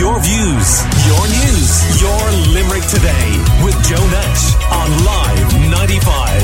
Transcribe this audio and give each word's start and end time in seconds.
Your 0.00 0.18
views, 0.18 0.80
your 1.06 1.28
news, 1.28 2.00
your 2.00 2.30
Limerick 2.54 2.84
today 2.84 3.36
with 3.62 3.76
Joe 3.84 4.06
Nash 4.08 4.56
on 4.72 5.04
Live 5.04 5.52
95. 5.70 6.42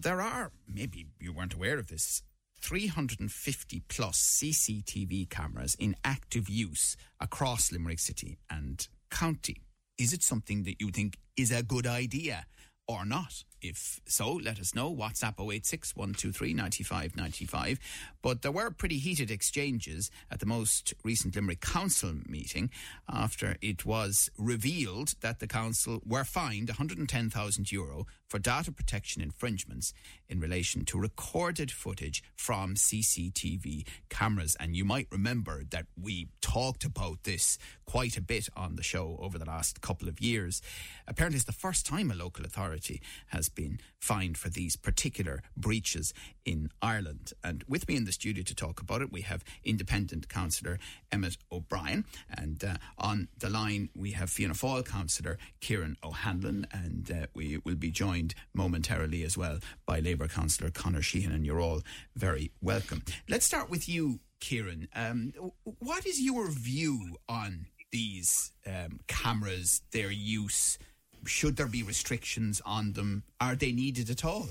There 0.00 0.22
are, 0.22 0.50
maybe 0.66 1.08
you 1.20 1.34
weren't 1.34 1.52
aware 1.52 1.78
of 1.78 1.88
this, 1.88 2.22
350 2.62 3.82
plus 3.86 4.18
CCTV 4.18 5.28
cameras 5.28 5.76
in 5.78 5.94
active 6.02 6.48
use 6.48 6.96
across 7.20 7.70
Limerick 7.70 7.98
City 7.98 8.38
and 8.48 8.88
County. 9.10 9.60
Is 9.98 10.14
it 10.14 10.22
something 10.22 10.62
that 10.62 10.80
you 10.80 10.90
think 10.90 11.18
is 11.36 11.52
a 11.52 11.62
good 11.62 11.86
idea 11.86 12.46
or 12.88 13.04
not? 13.04 13.44
If 13.62 14.00
so, 14.06 14.32
let 14.32 14.58
us 14.58 14.74
know. 14.74 14.92
WhatsApp 14.94 15.40
086 15.40 15.94
123 15.94 16.52
95 16.52 17.16
95. 17.16 17.78
But 18.20 18.42
there 18.42 18.50
were 18.50 18.70
pretty 18.70 18.98
heated 18.98 19.30
exchanges 19.30 20.10
at 20.30 20.40
the 20.40 20.46
most 20.46 20.92
recent 21.04 21.36
Limerick 21.36 21.60
Council 21.60 22.14
meeting 22.26 22.70
after 23.08 23.56
it 23.62 23.86
was 23.86 24.30
revealed 24.36 25.14
that 25.20 25.38
the 25.38 25.46
council 25.46 26.02
were 26.04 26.24
fined 26.24 26.68
110,000 26.68 27.72
euro 27.72 28.06
for 28.28 28.38
data 28.38 28.72
protection 28.72 29.20
infringements 29.20 29.92
in 30.28 30.40
relation 30.40 30.84
to 30.86 30.98
recorded 30.98 31.70
footage 31.70 32.22
from 32.34 32.74
CCTV 32.74 33.86
cameras. 34.08 34.56
And 34.58 34.74
you 34.74 34.84
might 34.84 35.06
remember 35.12 35.64
that 35.70 35.86
we 36.00 36.28
talked 36.40 36.84
about 36.84 37.24
this 37.24 37.58
quite 37.84 38.16
a 38.16 38.22
bit 38.22 38.48
on 38.56 38.76
the 38.76 38.82
show 38.82 39.18
over 39.20 39.38
the 39.38 39.44
last 39.44 39.82
couple 39.82 40.08
of 40.08 40.18
years. 40.20 40.62
Apparently, 41.06 41.36
it's 41.36 41.44
the 41.44 41.52
first 41.52 41.84
time 41.84 42.10
a 42.10 42.14
local 42.14 42.46
authority 42.46 43.02
has 43.28 43.50
been 43.54 43.80
fined 44.00 44.36
for 44.36 44.48
these 44.48 44.76
particular 44.76 45.42
breaches 45.56 46.12
in 46.44 46.70
Ireland. 46.80 47.32
And 47.42 47.64
with 47.68 47.88
me 47.88 47.96
in 47.96 48.04
the 48.04 48.12
studio 48.12 48.42
to 48.44 48.54
talk 48.54 48.80
about 48.80 49.02
it, 49.02 49.12
we 49.12 49.22
have 49.22 49.44
independent 49.64 50.28
councillor 50.28 50.78
Emmet 51.10 51.36
O'Brien. 51.50 52.04
And 52.28 52.62
uh, 52.64 52.76
on 52.98 53.28
the 53.38 53.50
line, 53.50 53.90
we 53.94 54.12
have 54.12 54.30
Fianna 54.30 54.54
Fáil 54.54 54.84
councillor 54.84 55.38
Kieran 55.60 55.96
O'Hanlon. 56.02 56.66
And 56.72 57.10
uh, 57.10 57.26
we 57.34 57.58
will 57.64 57.76
be 57.76 57.90
joined 57.90 58.34
momentarily 58.54 59.22
as 59.22 59.36
well 59.36 59.58
by 59.86 60.00
Labour 60.00 60.28
councillor 60.28 60.70
Conor 60.70 61.02
Sheehan. 61.02 61.32
And 61.32 61.46
you're 61.46 61.60
all 61.60 61.82
very 62.16 62.50
welcome. 62.60 63.02
Let's 63.28 63.46
start 63.46 63.70
with 63.70 63.88
you, 63.88 64.20
Kieran. 64.40 64.88
Um, 64.94 65.32
what 65.78 66.06
is 66.06 66.20
your 66.20 66.50
view 66.50 67.16
on 67.28 67.66
these 67.92 68.52
um, 68.66 69.00
cameras, 69.06 69.82
their 69.92 70.10
use? 70.10 70.78
Should 71.24 71.56
there 71.56 71.68
be 71.68 71.82
restrictions 71.82 72.60
on 72.64 72.92
them? 72.92 73.22
Are 73.40 73.54
they 73.54 73.72
needed 73.72 74.10
at 74.10 74.24
all? 74.24 74.48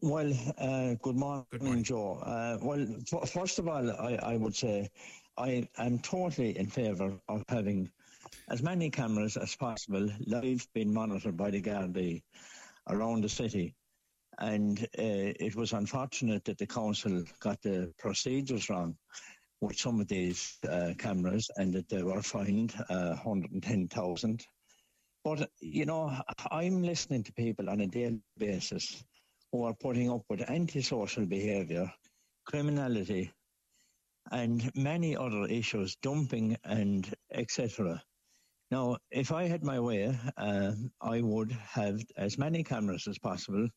Well, 0.00 0.32
uh, 0.58 0.94
good 1.00 1.16
morning, 1.16 1.46
Good 1.52 1.62
morning. 1.62 1.84
Joe. 1.84 2.18
Uh, 2.18 2.58
well, 2.60 2.84
f- 3.12 3.30
first 3.30 3.60
of 3.60 3.68
all, 3.68 3.88
I, 3.92 4.18
I 4.22 4.36
would 4.36 4.56
say 4.56 4.90
I 5.38 5.68
am 5.78 6.00
totally 6.00 6.58
in 6.58 6.66
favour 6.66 7.16
of 7.28 7.44
having 7.48 7.88
as 8.48 8.62
many 8.62 8.90
cameras 8.90 9.36
as 9.36 9.54
possible 9.54 10.10
live 10.26 10.66
being 10.74 10.92
monitored 10.92 11.36
by 11.36 11.50
the 11.50 11.62
Gardaí 11.62 12.22
around 12.88 13.22
the 13.22 13.28
city. 13.28 13.76
And 14.38 14.80
uh, 14.98 15.38
it 15.38 15.54
was 15.54 15.72
unfortunate 15.72 16.44
that 16.46 16.58
the 16.58 16.66
council 16.66 17.22
got 17.38 17.62
the 17.62 17.92
procedures 17.98 18.68
wrong 18.68 18.96
with 19.60 19.78
some 19.78 20.00
of 20.00 20.08
these 20.08 20.58
uh, 20.68 20.94
cameras 20.98 21.48
and 21.56 21.72
that 21.74 21.88
they 21.88 22.02
were 22.02 22.22
fined 22.22 22.74
uh, 22.90 23.14
110,000. 23.22 24.44
But, 25.24 25.50
you 25.60 25.86
know, 25.86 26.16
I'm 26.50 26.82
listening 26.82 27.24
to 27.24 27.32
people 27.34 27.70
on 27.70 27.80
a 27.80 27.86
daily 27.88 28.22
basis 28.38 29.04
who 29.52 29.64
are 29.64 29.74
putting 29.74 30.10
up 30.10 30.22
with 30.30 30.50
antisocial 30.50 31.26
behaviour, 31.26 31.92
criminality, 32.46 33.32
and 34.32 34.70
many 34.76 35.16
other 35.16 35.44
issues, 35.46 35.96
dumping 36.02 36.56
and 36.64 37.12
etc. 37.32 38.02
Now, 38.70 38.98
if 39.10 39.32
I 39.32 39.44
had 39.48 39.64
my 39.64 39.80
way, 39.80 40.18
uh, 40.36 40.72
I 41.00 41.22
would 41.22 41.52
have 41.52 42.02
as 42.16 42.38
many 42.38 42.64
cameras 42.64 43.08
as 43.08 43.18
possible 43.18 43.68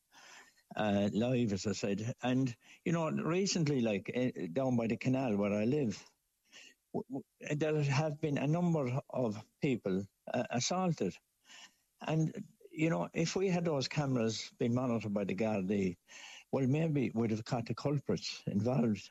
uh, 0.76 1.10
live, 1.14 1.54
as 1.54 1.68
I 1.68 1.74
said. 1.74 2.14
And 2.24 2.56
you 2.86 2.94
know, 2.94 3.10
recently, 3.12 3.82
like 3.82 4.12
uh, 4.16 4.48
down 4.54 4.78
by 4.78 4.88
the 4.88 4.98
canal 4.98 5.38
where 5.38 5.54
I 5.54 5.66
live, 5.66 6.04
w- 6.94 7.24
w- 7.42 7.58
there 7.58 7.82
have 7.84 8.22
been 8.22 8.38
a 8.40 8.48
number 8.48 9.00
of 9.12 9.44
people 9.62 10.06
uh, 10.34 10.44
assaulted, 10.52 11.16
and 12.08 12.34
you 12.72 12.90
know, 12.90 13.08
if 13.14 13.36
we 13.36 13.48
had 13.48 13.64
those 13.66 13.88
cameras 13.88 14.52
being 14.60 14.74
monitored 14.74 15.14
by 15.14 15.24
the 15.24 15.36
Gardaí, 15.36 15.96
well, 16.52 16.68
maybe 16.68 17.12
we'd 17.16 17.32
have 17.32 17.46
caught 17.46 17.66
the 17.66 17.74
culprits 17.74 18.42
involved. 18.48 19.10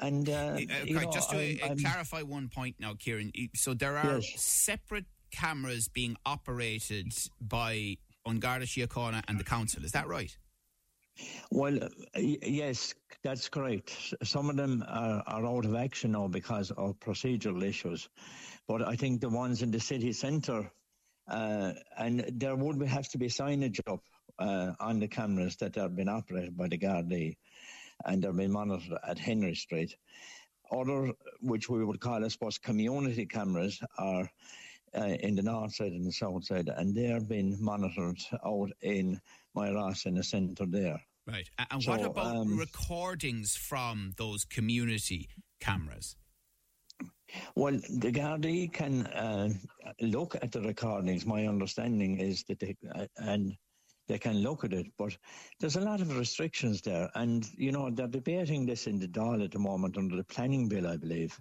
And 0.00 0.28
uh, 0.28 0.32
Uh, 0.32 0.58
you 0.84 0.94
know, 0.94 1.10
just 1.10 1.30
to 1.30 1.36
uh, 1.36 1.66
I'm- 1.66 1.78
clarify 1.78 2.22
one 2.22 2.48
point 2.48 2.76
now, 2.78 2.94
Kieran. 2.94 3.32
So 3.54 3.74
there 3.74 3.96
are 3.96 4.20
Yes. 4.20 4.40
separate 4.40 5.06
cameras 5.32 5.88
being 5.88 6.16
operated 6.24 7.12
by 7.40 7.96
An 8.24 8.38
Garda 8.38 8.66
Síochána 8.66 9.22
and 9.26 9.38
the 9.40 9.44
council. 9.44 9.84
Is 9.84 9.92
that 9.92 10.06
right? 10.06 10.36
Well, 11.50 11.82
uh, 11.82 11.88
yes, 12.20 12.94
that's 13.22 13.48
correct. 13.48 14.14
Some 14.22 14.50
of 14.50 14.56
them 14.56 14.84
are, 14.86 15.22
are 15.26 15.46
out 15.46 15.64
of 15.64 15.74
action 15.74 16.12
now 16.12 16.28
because 16.28 16.70
of 16.72 17.00
procedural 17.00 17.62
issues. 17.64 18.08
But 18.68 18.82
I 18.82 18.96
think 18.96 19.20
the 19.20 19.30
ones 19.30 19.62
in 19.62 19.70
the 19.70 19.80
city 19.80 20.12
centre, 20.12 20.70
uh, 21.28 21.72
and 21.98 22.24
there 22.34 22.56
would 22.56 22.80
have 22.88 23.08
to 23.08 23.18
be 23.18 23.28
signage 23.28 23.80
up 23.86 24.02
uh, 24.38 24.72
on 24.80 25.00
the 25.00 25.08
cameras 25.08 25.56
that 25.56 25.76
are 25.78 25.88
being 25.88 26.08
operated 26.08 26.56
by 26.56 26.68
the 26.68 26.78
Gardaí 26.78 27.36
and 28.04 28.22
they're 28.22 28.32
being 28.32 28.52
monitored 28.52 28.98
at 29.06 29.18
Henry 29.18 29.54
Street. 29.54 29.96
Other, 30.70 31.12
which 31.40 31.68
we 31.68 31.84
would 31.84 32.00
call, 32.00 32.24
I 32.24 32.28
suppose, 32.28 32.58
community 32.58 33.26
cameras, 33.26 33.80
are 33.98 34.28
uh, 34.96 35.04
in 35.04 35.36
the 35.36 35.42
north 35.42 35.74
side 35.74 35.92
and 35.92 36.04
the 36.04 36.12
south 36.12 36.44
side, 36.44 36.68
and 36.68 36.94
they're 36.94 37.20
being 37.20 37.56
monitored 37.60 38.18
out 38.44 38.70
in 38.82 39.20
Moyross 39.56 40.06
in 40.06 40.14
the 40.14 40.24
centre 40.24 40.66
there. 40.66 41.00
Right. 41.26 41.48
And 41.70 41.82
what 41.84 42.04
about 42.04 42.36
um, 42.36 42.58
recordings 42.58 43.56
from 43.56 44.14
those 44.16 44.44
community 44.44 45.28
cameras? 45.60 46.16
Well, 47.54 47.74
the 47.74 48.12
Gardaí 48.12 48.72
can 48.72 49.06
uh, 49.08 49.48
look 50.00 50.36
at 50.36 50.52
the 50.52 50.60
recordings. 50.60 51.26
My 51.26 51.46
understanding 51.46 52.18
is 52.18 52.44
that 52.44 52.60
they 52.60 52.76
uh, 52.94 53.06
and 53.16 53.56
they 54.08 54.18
can 54.18 54.38
look 54.38 54.62
at 54.62 54.72
it, 54.72 54.86
but 54.96 55.16
there's 55.58 55.76
a 55.76 55.80
lot 55.80 56.00
of 56.00 56.16
restrictions 56.16 56.80
there. 56.80 57.10
And 57.14 57.48
you 57.56 57.72
know 57.72 57.90
they're 57.90 58.06
debating 58.06 58.66
this 58.66 58.86
in 58.86 58.98
the 58.98 59.08
Dáil 59.08 59.44
at 59.44 59.50
the 59.50 59.58
moment 59.58 59.96
under 59.96 60.16
the 60.16 60.24
planning 60.24 60.68
bill, 60.68 60.86
I 60.86 60.96
believe. 60.96 61.38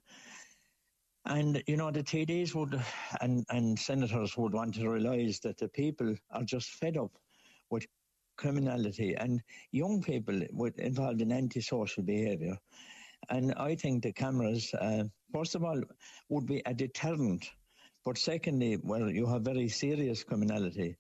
And 1.25 1.62
you 1.68 1.78
know 1.78 1.91
the 1.91 2.03
TDs 2.03 2.56
would 2.56 2.81
and 3.22 3.45
and 3.50 3.78
senators 3.78 4.38
would 4.38 4.53
want 4.53 4.75
to 4.75 4.90
realise 4.90 5.40
that 5.40 5.57
the 5.57 5.68
people 5.69 6.16
are 6.31 6.44
just 6.44 6.69
fed 6.69 6.97
up 6.97 7.12
with 7.69 7.85
criminality 8.38 9.16
and 9.16 9.41
young 9.72 10.01
people 10.01 10.41
with, 10.51 10.78
involved 10.79 11.22
in 11.22 11.31
antisocial 11.31 12.03
behaviour. 12.03 12.57
And 13.29 13.53
I 13.56 13.75
think 13.75 14.03
the 14.03 14.13
cameras, 14.13 14.74
uh, 14.74 15.06
first 15.35 15.56
of 15.56 15.63
all, 15.63 15.81
would 16.29 16.46
be 16.46 16.62
a 16.66 16.73
deterrent. 16.73 17.44
But 18.06 18.18
secondly, 18.18 18.78
well, 18.81 19.09
you 19.09 19.25
have 19.28 19.41
very 19.41 19.68
serious 19.68 20.23
criminality. 20.23 20.96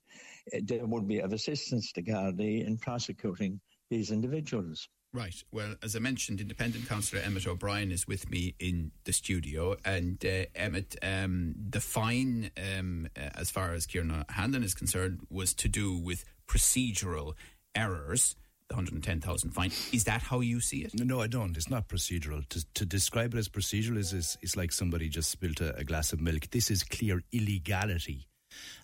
uh, 0.53 0.59
There 0.63 0.85
would 0.85 1.07
be 1.07 1.19
of 1.19 1.31
assistance 1.33 1.91
to 1.93 2.01
Gardaí 2.01 2.65
in 2.67 2.77
prosecuting 2.77 3.61
these 3.91 4.11
individuals. 4.11 4.89
Right. 5.13 5.39
Well, 5.53 5.75
as 5.81 5.95
I 5.95 5.99
mentioned, 5.99 6.41
independent 6.41 6.89
councillor 6.89 7.21
Emmet 7.21 7.47
O'Brien 7.47 7.91
is 7.91 8.05
with 8.05 8.29
me 8.29 8.55
in 8.59 8.91
the 9.05 9.13
studio. 9.13 9.77
And 9.85 10.17
uh, 10.25 10.45
Emmet, 10.55 10.97
um, 11.01 11.55
the 11.69 11.79
fine, 11.79 12.51
um, 12.57 13.07
as 13.15 13.49
far 13.49 13.73
as 13.73 13.85
Kieran 13.85 14.25
Hanlon 14.27 14.63
is 14.63 14.73
concerned, 14.73 15.19
was 15.29 15.53
to 15.53 15.69
do 15.69 15.97
with 15.97 16.25
procedural 16.49 17.35
errors. 17.73 18.35
The 18.69 18.75
110,000 18.75 19.51
fine. 19.51 19.71
Is 19.93 20.05
that 20.05 20.23
how 20.23 20.39
you 20.39 20.59
see 20.59 20.79
it? 20.79 20.91
No, 20.95 21.21
I 21.21 21.27
don't. 21.27 21.55
It's 21.55 21.69
not 21.69 21.87
procedural. 21.87 22.47
To, 22.49 22.65
to 22.73 22.85
describe 22.85 23.35
it 23.35 23.37
as 23.37 23.47
procedural 23.47 23.97
is, 23.97 24.11
is, 24.11 24.37
is 24.41 24.57
like 24.57 24.71
somebody 24.71 25.07
just 25.07 25.29
spilt 25.29 25.61
a, 25.61 25.75
a 25.75 25.83
glass 25.83 26.13
of 26.13 26.19
milk. 26.19 26.49
This 26.49 26.71
is 26.71 26.83
clear 26.83 27.21
illegality. 27.31 28.27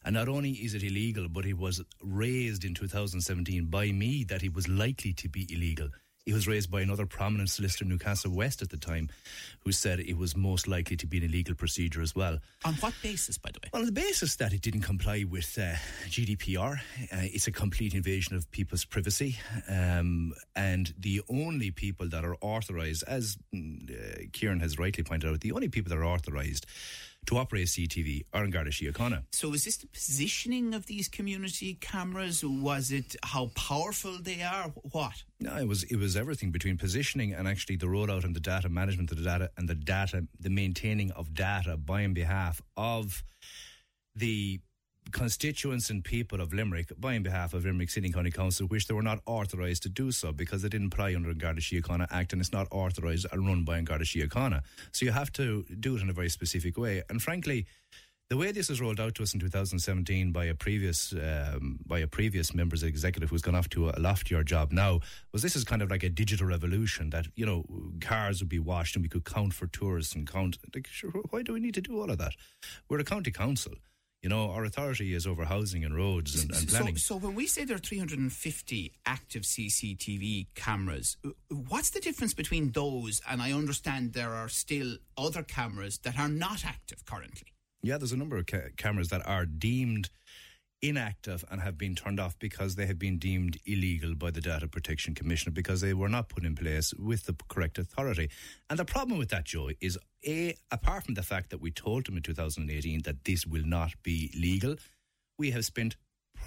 And 0.06 0.14
not 0.14 0.28
only 0.28 0.52
is 0.52 0.76
it 0.76 0.84
illegal, 0.84 1.28
but 1.30 1.46
it 1.46 1.58
was 1.58 1.82
raised 2.04 2.64
in 2.64 2.76
2017 2.76 3.66
by 3.66 3.92
me 3.92 4.24
that 4.26 4.44
it 4.44 4.54
was 4.54 4.68
likely 4.68 5.14
to 5.14 5.30
be 5.30 5.48
illegal. 5.52 5.90
It 6.26 6.34
was 6.34 6.48
raised 6.48 6.70
by 6.70 6.82
another 6.82 7.08
prominent 7.08 7.50
solicitor 7.50 7.84
in 7.84 7.90
Newcastle 7.90 8.32
West 8.32 8.62
at 8.62 8.70
the 8.70 8.78
time, 8.78 9.10
who 9.64 9.72
said 9.72 10.00
it 10.00 10.18
was 10.18 10.36
most 10.36 10.68
likely 10.68 10.96
to 10.98 11.08
be 11.08 11.18
an 11.18 11.24
illegal 11.24 11.56
procedure 11.56 12.02
as 12.02 12.16
well. 12.16 12.38
On 12.64 12.76
what 12.76 12.94
basis, 13.02 13.40
by 13.40 13.50
the 13.52 13.60
way? 13.64 13.70
Well, 13.74 13.82
on 13.82 13.88
the 13.88 13.92
basis 13.92 14.36
that 14.36 14.54
it 14.54 14.62
didn't 14.62 14.82
comply 14.82 15.26
with 15.28 15.58
uh, 15.58 15.74
GDPR, 16.10 16.78
uh, 16.78 16.78
it's 17.12 17.48
a 17.48 17.52
complete 17.52 17.96
invasion 17.96 18.36
of 18.36 18.50
people's 18.52 18.86
privacy, 18.86 19.40
um, 19.68 20.34
and 20.56 20.94
the 21.00 21.22
only 21.28 21.72
people 21.72 22.08
that 22.10 22.24
are 22.24 22.36
authorised, 22.42 23.04
as 23.08 23.38
mm, 23.54 23.90
uh, 23.90 24.26
Kieran 24.32 24.60
has 24.60 24.78
rightly 24.78 25.04
pointed 25.04 25.32
out, 25.32 25.42
the 25.42 25.54
only 25.54 25.70
people 25.70 25.90
that 25.90 25.98
are 25.98 26.06
authorised 26.06 26.68
to 27.28 27.38
operate 27.38 27.68
CTV 27.68 28.26
are 28.34 28.44
in 28.44 28.52
Garda 28.52 28.72
Síochána. 28.72 29.24
So 29.32 29.54
is 29.54 29.66
this 29.66 29.78
the 29.78 29.88
positioning 29.88 30.74
of 30.74 30.86
these 30.88 31.08
community 31.08 31.76
cameras? 31.76 32.44
Was 32.44 32.92
it 32.92 33.16
how 33.24 33.52
powerful 33.56 34.18
they 34.22 34.42
are? 34.42 34.72
What? 34.92 35.24
No, 35.40 35.56
it 35.58 35.68
was 35.68 35.84
it 35.84 35.98
was 35.98 36.16
everything 36.18 36.52
between 36.52 36.78
positioning 36.78 37.34
and 37.34 37.48
actually 37.48 37.76
the 37.76 37.86
rollout 37.88 38.24
and 38.24 38.36
the 38.36 38.40
data 38.40 38.70
management 38.70 39.12
of 39.12 39.18
the 39.18 39.24
data 39.24 39.52
and 39.58 39.70
the 39.70 39.76
data, 39.76 40.28
the 40.40 40.50
maintaining 40.50 41.12
of 41.12 41.34
data 41.34 41.78
by 41.78 42.02
and 42.02 42.16
behalf 42.16 42.62
of 42.76 43.24
the 44.16 44.60
constituents 45.12 45.90
and 45.90 46.04
people 46.04 46.42
of 46.42 46.54
Limerick 46.54 46.92
by 47.00 47.16
on 47.16 47.24
behalf 47.24 47.54
of 47.54 47.66
Limerick 47.66 47.90
City 47.90 48.08
and 48.08 48.14
County 48.14 48.32
Council, 48.32 48.68
which 48.68 48.88
they 48.88 48.94
were 48.94 49.02
not 49.02 49.20
authorised 49.26 49.84
to 49.84 49.90
do 49.90 50.12
so 50.12 50.32
because 50.32 50.62
they 50.62 50.70
didn't 50.70 50.94
apply 50.94 51.16
under 51.16 51.30
the 51.30 51.36
Garda 51.36 51.62
Síochána 51.62 52.08
Act 52.12 52.34
and 52.34 52.42
it's 52.42 52.54
not 52.54 52.68
authorised 52.72 53.26
and 53.32 53.48
run 53.48 53.64
by 53.64 53.82
Garda 53.82 54.06
Síochána. 54.06 54.62
So 54.92 55.06
you 55.06 55.12
have 55.12 55.32
to 55.34 55.64
do 55.80 55.96
it 55.96 56.02
in 56.02 56.10
a 56.10 56.14
very 56.14 56.30
specific 56.30 56.78
way. 56.78 57.04
And 57.10 57.22
frankly, 57.22 57.66
the 58.32 58.38
way 58.38 58.54
this 58.54 58.70
was 58.70 58.80
rolled 58.80 59.02
out 59.02 59.14
to 59.16 59.24
us 59.24 59.34
in 59.34 59.42
2017 59.42 60.32
by 60.32 60.46
a 60.46 60.56
previous 60.56 61.12
um, 61.12 61.80
by 61.86 62.00
a 62.00 62.08
previous 62.08 62.54
members 62.54 62.82
executive 62.82 63.30
who's 63.30 63.42
gone 63.42 63.56
off 63.56 63.68
to 63.68 63.90
a 63.90 64.00
loftier 64.00 64.42
job 64.42 64.72
now 64.72 65.02
was 65.34 65.42
this 65.42 65.58
is 65.58 65.66
kind 65.66 65.82
of 65.82 65.92
like 65.92 66.04
a 66.04 66.10
digital 66.10 66.48
revolution 66.48 67.10
that 67.10 67.28
you 67.36 67.46
know 67.46 67.66
cars 68.00 68.40
would 68.40 68.48
be 68.48 68.58
washed 68.58 68.96
and 68.96 69.04
we 69.04 69.10
could 69.10 69.26
count 69.26 69.54
for 69.54 69.68
tourists 69.68 70.16
and 70.16 70.32
count 70.32 70.58
like 70.74 70.88
sure, 70.88 71.12
why 71.32 71.42
do 71.42 71.52
we 71.52 71.60
need 71.60 71.74
to 71.74 71.82
do 71.82 72.00
all 72.00 72.10
of 72.10 72.18
that 72.20 72.32
we're 72.88 73.00
a 73.00 73.04
county 73.04 73.32
council 73.32 73.74
you 74.22 74.30
know, 74.30 74.52
our 74.52 74.64
authority 74.64 75.14
is 75.16 75.26
over 75.26 75.46
housing 75.46 75.84
and 75.84 75.96
roads 75.96 76.42
and, 76.42 76.52
and 76.52 76.68
planning. 76.68 76.96
So, 76.98 77.16
so, 77.16 77.26
when 77.26 77.34
we 77.34 77.48
say 77.48 77.66
there 77.66 77.76
are 77.76 77.80
350 77.80 78.94
active 79.06 79.44
CCTV 79.44 80.48
cameras, 80.54 81.18
uh, 81.26 81.30
what's 81.50 81.90
the 81.90 82.00
difference 82.00 82.34
between 82.34 82.72
those 82.72 83.22
and 83.30 83.42
I 83.42 83.52
understand 83.52 84.14
there 84.14 84.34
are 84.34 84.50
still 84.50 84.98
other 85.18 85.42
cameras 85.42 85.98
that 86.00 86.20
are 86.20 86.30
not 86.30 86.66
active 86.66 87.04
currently? 87.06 87.48
Yeah, 87.82 87.98
there's 87.98 88.12
a 88.12 88.18
number 88.18 88.38
of 88.38 88.46
ca- 88.46 88.70
cameras 88.78 89.10
that 89.10 89.26
are 89.28 89.46
deemed 89.46 90.12
inactive 90.82 91.46
and 91.52 91.62
have 91.62 91.78
been 91.78 91.96
turned 91.96 92.20
off 92.20 92.38
because 92.40 92.76
they 92.76 92.86
have 92.86 92.98
been 92.98 93.18
deemed 93.18 93.58
illegal 93.66 94.16
by 94.16 94.32
the 94.32 94.42
Data 94.42 94.68
Protection 94.68 95.14
Commissioner 95.14 95.54
because 95.54 95.82
they 95.82 95.94
were 95.94 96.10
not 96.10 96.30
put 96.30 96.44
in 96.44 96.56
place 96.56 96.94
with 96.96 97.26
the 97.26 97.36
correct 97.50 97.78
authority. 97.78 98.30
And 98.70 98.80
the 98.80 98.86
problem 98.86 99.20
with 99.20 99.30
that, 99.30 99.46
Joe, 99.46 99.70
is 99.80 99.98
A, 100.26 100.56
apart 100.72 101.06
from 101.06 101.14
the 101.14 101.24
fact 101.24 101.52
that 101.52 101.62
we 101.62 101.72
told 101.72 102.06
them 102.08 102.18
in 102.18 102.24
2018 102.24 103.04
that 103.04 103.26
this 103.26 103.46
will 103.46 103.66
not 103.66 103.92
be 104.04 104.32
legal, 104.38 104.76
we 105.38 105.52
have 105.52 105.66
spent 105.66 105.96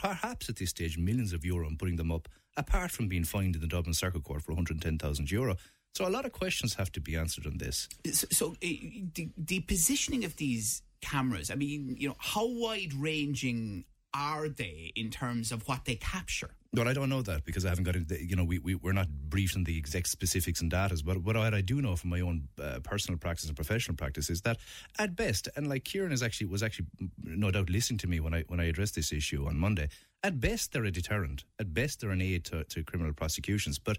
perhaps 0.01 0.49
at 0.49 0.57
this 0.57 0.71
stage 0.71 0.99
millions 0.99 1.33
of 1.33 1.45
euro 1.45 1.67
on 1.67 1.77
putting 1.77 1.97
them 1.97 2.11
up, 2.11 2.29
apart 2.57 2.91
from 2.91 3.09
being 3.09 3.25
fined 3.25 3.55
in 3.55 3.61
the 3.61 3.69
Dublin 3.69 3.95
Circuit 3.95 4.25
Court 4.25 4.43
for 4.43 4.53
110,000 4.53 5.31
euro. 5.31 5.57
So 5.95 6.09
a 6.09 6.11
lot 6.11 6.25
of 6.25 6.33
questions 6.33 6.75
have 6.75 6.91
to 6.93 7.01
be 7.01 7.15
answered 7.15 7.47
on 7.47 7.59
this. 7.59 7.89
So, 8.13 8.27
so 8.33 8.51
uh, 8.51 8.55
the, 8.61 9.31
the 9.37 9.61
positioning 9.61 10.25
of 10.25 10.37
these 10.37 10.83
cameras, 11.01 11.51
I 11.51 11.55
mean, 11.55 11.97
you 11.99 12.09
know, 12.09 12.17
how 12.19 12.47
wide 12.47 12.93
ranging 12.95 13.85
are 14.15 14.49
they 14.49 14.93
in 14.95 15.11
terms 15.11 15.51
of 15.51 15.67
what 15.67 15.85
they 15.85 15.97
capture? 15.97 16.51
Well, 16.73 16.89
I 16.89 16.93
don't 16.93 17.09
know 17.09 17.23
that 17.23 17.45
because 17.45 17.65
I 17.65 17.69
haven't 17.69 17.85
got 17.85 17.95
into, 17.97 18.25
you 18.25 18.35
know, 18.35 18.45
we, 18.45 18.59
we, 18.59 18.75
we're 18.75 18.93
not 18.93 19.09
briefed 19.09 19.57
on 19.57 19.65
the 19.65 19.77
exact 19.77 20.09
specifics 20.09 20.61
and 20.61 20.71
data. 20.71 21.01
But 21.05 21.19
what 21.19 21.37
I, 21.37 21.61
do 21.61 21.81
know 21.81 21.95
from 21.95 22.11
my 22.11 22.21
own 22.21 22.49
uh, 22.61 22.81
personal 22.83 23.19
practice 23.19 23.47
and 23.47 23.57
professional 23.57 23.97
practice 23.97 24.31
is 24.31 24.41
that 24.43 24.59
at 24.99 25.15
best, 25.15 25.49
and 25.57 25.69
like 25.69 25.85
Kieran 25.85 26.13
is 26.13 26.23
actually, 26.23 26.49
was 26.49 26.63
actually 26.63 26.87
no 27.23 27.51
doubt 27.51 27.71
listening 27.71 27.99
to 27.99 28.07
me 28.09 28.19
when 28.21 28.35
I, 28.35 28.45
when 28.49 28.61
I 28.61 28.65
addressed 28.65 28.97
this 28.97 29.13
issue 29.13 29.47
on 29.47 29.57
Monday, 29.57 29.89
at 30.23 30.41
best 30.41 30.73
they're 30.73 30.85
a 30.85 30.91
deterrent. 30.91 31.45
At 31.61 31.75
best 31.75 32.01
they're 32.01 32.11
an 32.11 32.23
aid 32.23 32.45
to, 32.47 32.65
to 32.65 32.83
criminal 32.83 33.13
prosecutions. 33.13 33.79
But 33.79 33.99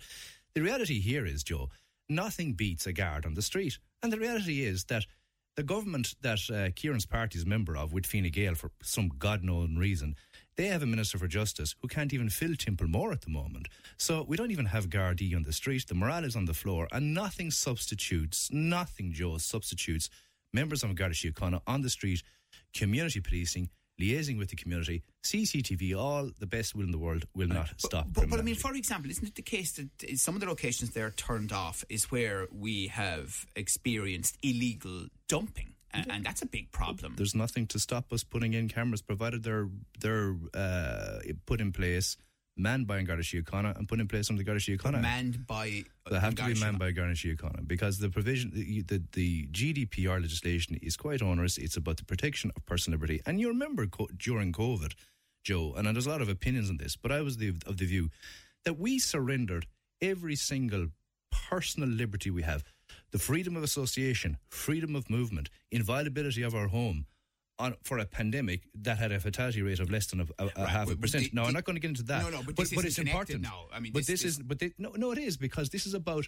the 0.54 0.62
reality 0.62 1.00
here 1.00 1.26
is, 1.26 1.44
Joe, 1.44 1.70
nothing 2.10 2.54
beats 2.54 2.86
a 2.88 2.94
guard 2.94 3.26
on 3.26 3.36
the 3.36 3.42
street. 3.42 3.80
And 4.04 4.12
the 4.12 4.20
reality 4.20 4.64
is 4.64 4.86
that 4.86 5.06
the 5.56 5.64
government 5.64 6.16
that 6.22 6.40
uh, 6.50 6.70
Kieran's 6.76 7.06
party 7.06 7.38
is 7.38 7.46
member 7.46 7.78
of, 7.78 7.94
with 7.94 8.06
Fine 8.06 8.30
Gael, 8.30 8.56
for 8.56 8.72
some 8.82 9.10
God 9.18 9.44
known 9.44 9.78
reason, 9.78 10.16
they 10.58 10.68
have 10.68 10.84
a 10.84 10.86
Minister 10.86 11.18
for 11.18 11.28
Justice 11.28 11.76
who 11.82 11.88
can't 11.88 12.14
even 12.14 12.30
fill 12.30 12.56
Templemore 12.56 13.12
at 13.12 13.22
the 13.22 13.30
moment. 13.30 13.68
So 13.98 14.26
we 14.28 14.38
don't 14.38 14.52
even 14.52 14.66
have 14.66 14.90
Gardaí 14.90 15.36
on 15.36 15.44
the 15.44 15.54
street. 15.54 15.88
The 15.88 15.96
morale 15.96 16.26
is 16.26 16.36
on 16.36 16.46
the 16.46 16.54
floor, 16.54 16.88
and 16.92 17.14
nothing 17.14 17.52
substitutes, 17.52 18.50
nothing, 18.52 19.14
Joe, 19.14 19.38
substitutes 19.38 20.10
members 20.54 20.84
of 20.84 20.96
Garda 20.96 21.16
Síochána 21.16 21.62
on 21.68 21.82
the 21.82 21.90
street, 21.90 22.24
community 22.74 23.20
policing, 23.20 23.70
liaising 24.00 24.38
with 24.38 24.50
the 24.50 24.56
community, 24.56 25.04
CCTV, 25.24 25.98
all 25.98 26.30
the 26.40 26.48
best 26.48 26.76
will 26.76 26.84
in 26.84 26.92
the 26.92 26.98
world 26.98 27.26
will 27.36 27.48
not 27.48 27.70
but, 27.70 27.82
stop. 27.82 28.08
But, 28.12 28.30
but, 28.30 28.40
I 28.40 28.44
mean, 28.44 28.56
for 28.56 28.74
example, 28.74 29.10
isn't 29.10 29.28
it 29.28 29.36
the 29.36 29.42
case 29.42 29.74
that 29.74 30.18
some 30.18 30.36
of 30.36 30.42
the 30.42 30.48
locations 30.48 30.92
they're 30.92 31.12
turned 31.12 31.52
off 31.52 31.84
is 31.90 32.12
where 32.12 32.48
we 32.52 32.88
have 32.88 33.46
experienced 33.56 34.38
illegal 34.44 35.08
dumping? 35.28 35.74
And, 35.92 36.12
and 36.12 36.26
that's 36.26 36.42
a 36.42 36.46
big 36.46 36.72
problem. 36.74 37.14
There's 37.16 37.36
nothing 37.36 37.68
to 37.68 37.80
stop 37.80 38.12
us 38.12 38.24
putting 38.24 38.54
in 38.54 38.68
cameras, 38.68 39.02
provided 39.02 39.44
they're 39.44 39.70
they're 39.98 40.36
uh, 40.54 41.20
put 41.46 41.62
in 41.62 41.72
place 41.72 42.18
manned 42.58 42.88
by 42.88 43.02
Garda 43.02 43.24
Síochána 43.24 43.78
and 43.78 43.88
put 43.88 44.00
in 44.00 44.08
place 44.08 44.30
under 44.30 44.40
the 44.40 44.44
Garda 44.44 44.60
Síochána. 44.60 45.02
Manned 45.02 45.46
by. 45.46 45.84
Uh, 46.06 46.14
they 46.14 46.20
have 46.20 46.36
to 46.36 46.46
be 46.46 46.60
manned 46.60 46.80
by 46.80 46.92
Garda 46.92 47.14
Síochána 47.14 47.68
because 47.68 48.00
the 48.00 48.10
provision, 48.10 48.52
the, 48.54 48.82
the, 48.84 49.04
the, 49.14 49.48
GDPR 49.48 50.22
legislation 50.22 50.78
is 50.82 50.96
quite 50.96 51.22
onerous. 51.22 51.58
It's 51.58 51.78
about 51.78 51.98
the 51.98 52.06
protection 52.06 52.52
of 52.56 52.66
personal 52.66 52.98
liberty. 52.98 53.22
And 53.26 53.40
you 53.40 53.48
remember 53.50 53.88
co- 53.88 54.10
during 54.18 54.54
COVID, 54.54 54.94
Joe, 55.44 55.74
and 55.76 55.88
there's 55.88 56.08
a 56.08 56.10
lot 56.10 56.22
of 56.22 56.30
opinions 56.30 56.70
on 56.70 56.78
this, 56.78 56.96
but 56.96 57.12
I 57.12 57.22
was 57.22 57.38
the, 57.38 57.54
of 57.66 57.78
the 57.78 57.86
view 57.86 58.10
that 58.64 58.80
we 58.80 59.00
surrendered 59.00 59.68
every 60.02 60.36
single 60.36 60.88
personal 61.32 61.90
liberty 61.90 62.30
we 62.30 62.44
have 62.44 62.64
the 63.12 63.20
freedom 63.20 63.56
of 63.56 63.64
association, 63.64 64.38
freedom 64.50 64.96
of 64.96 65.10
movement, 65.10 65.50
inviolability 65.72 66.42
of 66.42 66.54
our 66.54 66.68
home 66.68 67.06
on, 67.60 67.76
for 67.84 67.98
a 68.00 68.06
pandemic 68.06 68.62
that 68.76 68.98
had 68.98 69.12
a 69.12 69.20
fatality 69.20 69.62
rate 69.62 69.80
of 69.80 69.90
less 69.90 70.08
than 70.08 70.22
a, 70.22 70.26
a, 70.38 70.44
a 70.44 70.46
right, 70.46 70.70
half 70.70 70.92
a 70.92 70.96
percent. 70.96 71.26
The, 71.26 71.30
now, 71.34 71.44
the, 71.44 71.48
I'm 71.50 71.54
not 71.54 71.64
going 71.64 71.76
to 71.76 71.80
get 71.80 71.90
into 71.90 72.04
that. 72.04 72.24
No, 72.24 72.30
no, 72.30 72.44
but, 72.44 72.56
but, 72.56 72.68
but 72.76 72.86
it's 72.86 73.00
important. 73.00 73.42
Now. 73.42 73.66
I 73.74 73.80
mean, 73.80 73.94
but 73.94 74.06
this, 74.06 74.22
this 74.22 74.38
is, 74.38 74.40
but 74.40 74.60
they, 74.60 74.74
no, 74.78 74.92
no, 74.96 75.12
it 75.12 75.18
is 75.18 75.38
because 75.38 75.70
this 75.70 75.86
is 75.86 75.94
about, 75.94 76.28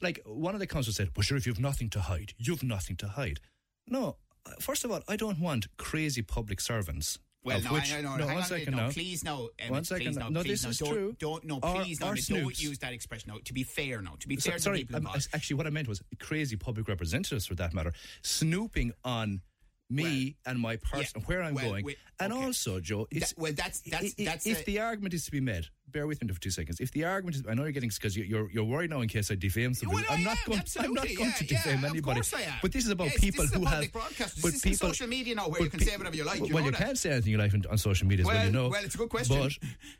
like 0.00 0.20
one 0.24 0.54
of 0.54 0.60
the 0.60 0.66
councils 0.66 0.96
said, 0.96 1.10
well, 1.16 1.22
sure, 1.22 1.36
if 1.36 1.46
you've 1.46 1.60
nothing 1.60 1.90
to 1.90 2.00
hide, 2.00 2.32
you've 2.38 2.62
nothing 2.62 2.96
to 2.96 3.08
hide. 3.08 3.40
No, 3.86 4.16
first 4.60 4.84
of 4.84 4.90
all, 4.90 5.00
I 5.08 5.16
don't 5.16 5.40
want 5.40 5.66
crazy 5.76 6.22
public 6.22 6.60
servants 6.60 7.18
well, 7.46 7.60
no, 7.60 7.74
which, 7.74 7.94
I, 7.94 8.00
no, 8.00 8.16
no, 8.16 8.26
one 8.26 8.42
second 8.42 8.72
no, 8.72 8.86
now. 8.86 8.90
Please, 8.90 9.22
no. 9.22 9.50
Um, 9.64 9.70
one 9.70 9.84
second 9.84 10.06
please. 10.06 10.16
No, 10.16 10.28
no 10.28 10.42
please, 10.42 10.62
this 10.62 10.64
no, 10.64 10.70
is 10.70 10.78
don't, 10.78 10.88
true. 10.88 11.16
Don't, 11.20 11.44
no, 11.44 11.60
please, 11.60 12.00
no, 12.00 12.06
don't 12.06 12.60
use 12.60 12.78
that 12.80 12.92
expression. 12.92 13.30
No, 13.32 13.38
to 13.38 13.54
be 13.54 13.62
fair, 13.62 14.02
no. 14.02 14.16
To 14.18 14.26
be 14.26 14.34
fair 14.34 14.58
so, 14.58 14.72
to 14.72 14.78
people 14.78 14.96
involved. 14.96 15.28
Actually, 15.32 15.54
what 15.54 15.68
I 15.68 15.70
meant 15.70 15.86
was 15.86 16.02
crazy 16.18 16.56
public 16.56 16.88
representatives, 16.88 17.46
for 17.46 17.54
that 17.54 17.72
matter, 17.72 17.92
snooping 18.22 18.94
on 19.04 19.42
me 19.88 20.36
well, 20.44 20.52
and 20.52 20.60
my 20.60 20.76
person, 20.76 21.20
yeah, 21.20 21.26
where 21.26 21.42
I'm 21.42 21.54
well, 21.54 21.66
going, 21.66 21.84
wait, 21.84 21.98
and 22.18 22.32
okay. 22.32 22.44
also, 22.44 22.80
Joe, 22.80 23.06
that, 23.12 23.32
well, 23.36 23.52
that's 23.52 23.80
that's 23.80 24.14
that's 24.14 24.46
if 24.46 24.62
a, 24.62 24.64
the 24.64 24.80
argument 24.80 25.14
is 25.14 25.24
to 25.26 25.30
be 25.30 25.40
made. 25.40 25.66
Bear 25.88 26.06
with 26.06 26.20
me 26.22 26.32
for 26.32 26.40
two 26.40 26.50
seconds. 26.50 26.80
If 26.80 26.90
the 26.90 27.04
argument 27.04 27.36
is, 27.36 27.44
I 27.48 27.54
know 27.54 27.62
you're 27.62 27.72
getting 27.72 27.90
because 27.90 28.16
you're 28.16 28.50
you're 28.50 28.64
worried 28.64 28.90
now 28.90 29.00
in 29.00 29.08
case 29.08 29.30
I 29.30 29.36
defame 29.36 29.74
somebody. 29.74 30.02
Well, 30.02 30.16
I'm 30.16 30.24
not 30.24 30.38
am, 30.38 30.44
going. 30.46 30.62
I'm 30.80 30.92
not 30.92 31.06
going 31.16 31.32
to 31.32 31.46
defame 31.46 31.80
yeah, 31.80 31.88
anybody. 31.90 32.20
Of 32.20 32.30
course 32.30 32.34
I 32.34 32.42
am. 32.42 32.54
But 32.60 32.72
this 32.72 32.84
is 32.84 32.90
about 32.90 33.06
yes, 33.06 33.20
people 33.20 33.44
this 33.44 33.52
is 33.52 33.58
who 33.58 33.64
have. 33.64 33.92
Broadcast. 33.92 34.42
But 34.42 34.52
this 34.52 34.62
people, 34.62 34.88
social 34.88 35.06
media 35.06 35.34
now, 35.36 35.48
where 35.48 35.62
you 35.62 35.70
can 35.70 35.80
say 35.80 35.96
whatever 35.96 36.16
you 36.16 36.24
like. 36.24 36.46
You 36.46 36.54
well, 36.54 36.64
you 36.64 36.72
that. 36.72 36.80
can 36.80 36.96
say 36.96 37.12
anything 37.12 37.32
you 37.32 37.38
like 37.38 37.52
on 37.54 37.78
social 37.78 38.08
media, 38.08 38.26
well, 38.26 38.34
well, 38.34 38.46
you 38.46 38.52
know. 38.52 38.68
Well, 38.68 38.84
it's 38.84 38.94
a 38.94 38.98
good 38.98 39.08
question. 39.08 39.40
But 39.40 39.52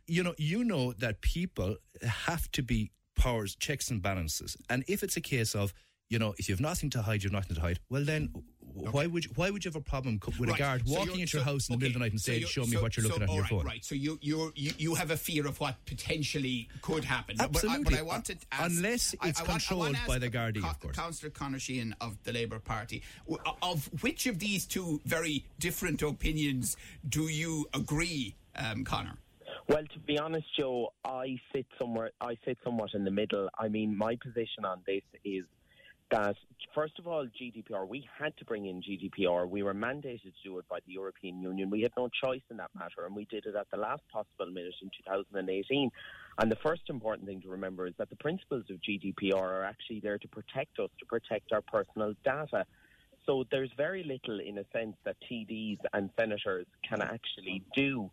you 0.07 0.25
know, 0.25 0.35
you 0.37 0.65
know 0.65 0.93
that 0.95 1.21
people 1.21 1.77
have 2.03 2.51
to 2.53 2.63
be 2.63 2.91
powers, 3.15 3.55
checks 3.55 3.91
and 3.91 4.03
balances, 4.03 4.57
and 4.69 4.85
if 4.89 5.05
it's 5.05 5.17
a 5.17 5.21
case 5.21 5.55
of 5.55 5.73
you 6.09 6.19
know, 6.19 6.35
if 6.39 6.49
you 6.49 6.55
have 6.55 6.61
nothing 6.61 6.91
to 6.91 7.03
hide, 7.03 7.23
you 7.23 7.29
have 7.29 7.33
nothing 7.33 7.57
to 7.57 7.61
hide. 7.61 7.81
Well, 7.91 8.05
then 8.05 8.31
okay. 8.79 8.91
why 8.91 9.07
would 9.07 9.25
you, 9.25 9.31
why 9.35 9.51
would 9.51 9.65
you 9.65 9.69
have 9.69 9.77
a 9.77 9.81
problem 9.81 10.21
with 10.39 10.51
right. 10.51 10.59
a 10.59 10.63
guard 10.63 10.89
so 10.89 10.95
walking 10.99 11.21
into 11.21 11.37
your 11.37 11.45
so, 11.45 11.53
house 11.53 11.69
in 11.69 11.75
okay. 11.75 11.81
the 11.81 11.87
middle 11.87 11.89
of 11.89 11.93
the 11.95 11.99
night 12.01 12.13
and 12.13 12.21
so 12.21 12.33
saying, 12.33 12.45
"Show 12.47 12.63
me 12.63 12.73
so, 12.73 12.83
what 12.83 12.97
you're 12.97 13.07
looking 13.07 13.23
at 13.23 13.29
on 13.29 13.35
your 13.35 13.43
right, 13.43 13.51
phone"? 13.51 13.65
Right. 13.65 13.85
So 13.85 13.95
you 13.95 14.19
you 14.23 14.53
you 14.57 14.95
have 14.95 15.11
a 15.11 15.17
fear 15.17 15.47
of 15.47 15.59
what 15.61 15.77
potentially 15.87 16.69
could 16.83 17.05
happen. 17.05 17.37
Absolutely. 17.41 17.85
But 17.85 17.93
I, 17.93 17.97
but 17.97 18.01
I 18.01 18.03
wanted 18.03 18.41
to 18.41 18.47
ask, 18.53 18.71
unless 18.71 19.15
it's 19.23 19.41
I, 19.41 19.45
I 19.45 19.47
controlled 19.47 19.93
want, 19.95 20.07
by 20.07 20.19
the 20.19 20.31
Gardaí, 20.31 20.63
Co- 20.63 20.69
of 20.69 20.81
course. 20.81 20.97
Councillor 20.97 21.31
Conor 21.31 21.59
Sheehan 21.59 21.95
of 22.01 22.23
the 22.25 22.33
Labour 22.33 22.59
Party, 22.59 23.03
of 23.63 23.91
which 24.03 24.27
of 24.27 24.39
these 24.39 24.67
two 24.67 25.01
very 25.05 25.45
different 25.59 26.03
opinions 26.03 26.77
do 27.09 27.29
you 27.29 27.67
agree, 27.75 28.35
um, 28.57 28.85
Conor? 28.85 29.19
Well, 29.69 29.83
to 29.83 29.99
be 30.01 30.19
honest, 30.19 30.47
Joe, 30.57 30.93
I 31.05 31.41
sit 31.53 31.67
somewhere. 31.79 32.11
I 32.21 32.37
sit 32.45 32.59
somewhat 32.63 32.95
in 32.95 33.05
the 33.05 33.11
middle. 33.11 33.49
I 33.59 33.69
mean, 33.69 33.97
my 33.97 34.17
position 34.17 34.65
on 34.65 34.81
this 34.87 35.03
is 35.25 35.45
that, 36.11 36.37
first 36.77 36.99
of 36.99 37.09
all, 37.09 37.27
GDPR, 37.27 37.89
we 37.89 38.07
had 38.19 38.37
to 38.37 38.45
bring 38.45 38.67
in 38.67 38.83
GDPR. 38.83 39.49
We 39.49 39.63
were 39.63 39.73
mandated 39.73 40.23
to 40.23 40.43
do 40.45 40.59
it 40.59 40.69
by 40.69 40.81
the 40.87 40.93
European 40.93 41.41
Union. 41.41 41.71
We 41.71 41.81
had 41.81 41.93
no 41.97 42.11
choice 42.23 42.43
in 42.51 42.59
that 42.59 42.71
matter, 42.79 43.07
and 43.07 43.17
we 43.17 43.25
did 43.25 43.47
it 43.47 43.57
at 43.57 43.67
the 43.71 43.79
last 43.79 44.03
possible 44.13 44.53
minute 44.53 44.75
in 44.83 44.91
2018. 45.05 45.91
And 46.39 46.53
the 46.53 46.57
first 46.57 46.83
important 46.91 47.27
thing 47.27 47.41
to 47.41 47.49
remember 47.49 47.87
is 47.87 47.95
that 47.97 48.11
the 48.11 48.17
principles 48.17 48.65
of 48.69 48.77
GDPR 48.83 49.35
are 49.35 49.65
actually 49.65 50.01
there 50.01 50.19
to 50.19 50.29
protect 50.29 50.79
us, 50.79 50.91
to 51.01 51.07
protect 51.07 51.51
our 51.53 51.63
personal 51.63 52.13
data. 52.25 52.67
So 53.25 53.45
there's 53.51 53.71
very 53.79 54.05
little, 54.05 54.39
in 54.39 54.59
a 54.59 54.65
sense, 54.71 54.97
that 55.05 55.17
TDs 55.29 55.79
and 55.95 56.11
senators 56.19 56.67
can 56.87 57.01
actually 57.01 57.63
do 57.75 58.11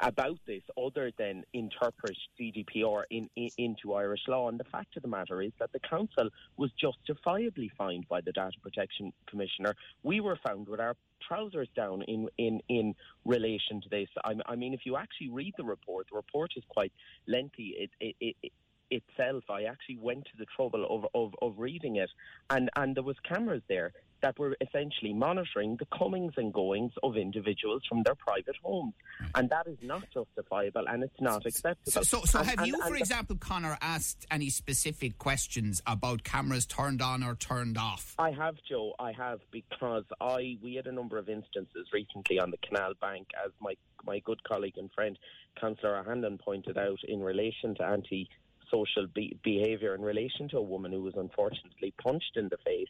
about 0.00 0.38
this 0.46 0.62
other 0.76 1.10
than 1.18 1.44
interpret 1.52 2.16
GDPR 2.38 3.04
in, 3.10 3.28
in, 3.36 3.48
into 3.56 3.94
Irish 3.94 4.20
law. 4.28 4.48
And 4.48 4.60
the 4.60 4.64
fact 4.64 4.96
of 4.96 5.02
the 5.02 5.08
matter 5.08 5.40
is 5.40 5.52
that 5.58 5.72
the 5.72 5.80
council 5.80 6.28
was 6.56 6.70
justifiably 6.72 7.70
fined 7.76 8.06
by 8.08 8.20
the 8.20 8.32
Data 8.32 8.56
Protection 8.62 9.12
Commissioner. 9.26 9.74
We 10.02 10.20
were 10.20 10.38
found 10.46 10.68
with 10.68 10.80
our 10.80 10.96
trousers 11.26 11.68
down 11.74 12.02
in, 12.02 12.28
in, 12.36 12.60
in 12.68 12.94
relation 13.24 13.80
to 13.80 13.88
this. 13.88 14.08
I, 14.24 14.34
I 14.46 14.56
mean, 14.56 14.74
if 14.74 14.80
you 14.84 14.96
actually 14.96 15.30
read 15.30 15.54
the 15.56 15.64
report, 15.64 16.06
the 16.10 16.16
report 16.16 16.52
is 16.56 16.64
quite 16.68 16.92
lengthy. 17.26 17.74
It, 17.78 17.90
it, 18.00 18.36
it, 18.42 18.52
itself, 18.90 19.44
I 19.50 19.64
actually 19.64 19.98
went 19.98 20.24
to 20.26 20.36
the 20.38 20.46
trouble 20.56 20.86
of, 20.88 21.06
of, 21.14 21.34
of 21.42 21.58
reading 21.58 21.96
it, 21.96 22.10
and, 22.50 22.70
and 22.76 22.94
there 22.94 23.02
was 23.02 23.16
cameras 23.28 23.62
there 23.68 23.92
that 24.22 24.38
were 24.38 24.56
essentially 24.60 25.12
monitoring 25.12 25.76
the 25.78 25.86
comings 25.96 26.32
and 26.36 26.52
goings 26.52 26.92
of 27.02 27.16
individuals 27.16 27.82
from 27.88 28.02
their 28.02 28.14
private 28.14 28.56
homes. 28.62 28.94
And 29.34 29.50
that 29.50 29.66
is 29.66 29.78
not 29.82 30.04
justifiable 30.12 30.84
and 30.88 31.02
it's 31.02 31.20
not 31.20 31.44
acceptable. 31.46 31.92
So, 31.92 32.02
so, 32.02 32.22
so 32.24 32.38
And- 32.38 32.48
have 32.48 32.58
and- 32.58 32.66
you, 32.68 32.74
and 32.74 32.82
for 32.84 32.96
example, 32.96 33.36
Conor, 33.36 33.76
asked 33.80 34.26
any 34.30 34.48
specific 34.50 35.18
questions 35.18 35.82
about 35.86 36.24
cameras 36.24 36.66
turned 36.66 37.02
on 37.02 37.22
or 37.22 37.34
turned 37.34 37.76
off? 37.78 38.14
I 38.18 38.30
have, 38.30 38.56
Joe. 38.68 38.94
I 38.98 39.12
have 39.12 39.40
because 39.50 40.04
I 40.20 40.58
we 40.62 40.74
had 40.74 40.86
a 40.86 40.92
number 40.92 41.18
of 41.18 41.28
instances 41.28 41.88
recently 41.92 42.38
on 42.38 42.50
the 42.50 42.58
Canal 42.58 42.94
Bank, 43.00 43.28
as 43.44 43.52
my 43.60 43.74
my 44.04 44.18
good 44.20 44.42
colleague 44.44 44.78
and 44.78 44.90
friend 44.92 45.18
Councillor 45.60 46.02
Hanlon 46.06 46.38
pointed 46.38 46.78
out, 46.78 46.98
in 47.04 47.20
relation 47.20 47.74
to 47.76 47.84
anti-social 47.84 49.06
be- 49.14 49.38
behaviour, 49.42 49.94
in 49.94 50.02
relation 50.02 50.48
to 50.50 50.58
a 50.58 50.62
woman 50.62 50.92
who 50.92 51.02
was 51.02 51.14
unfortunately 51.16 51.92
punched 52.02 52.36
in 52.36 52.48
the 52.48 52.58
face 52.64 52.88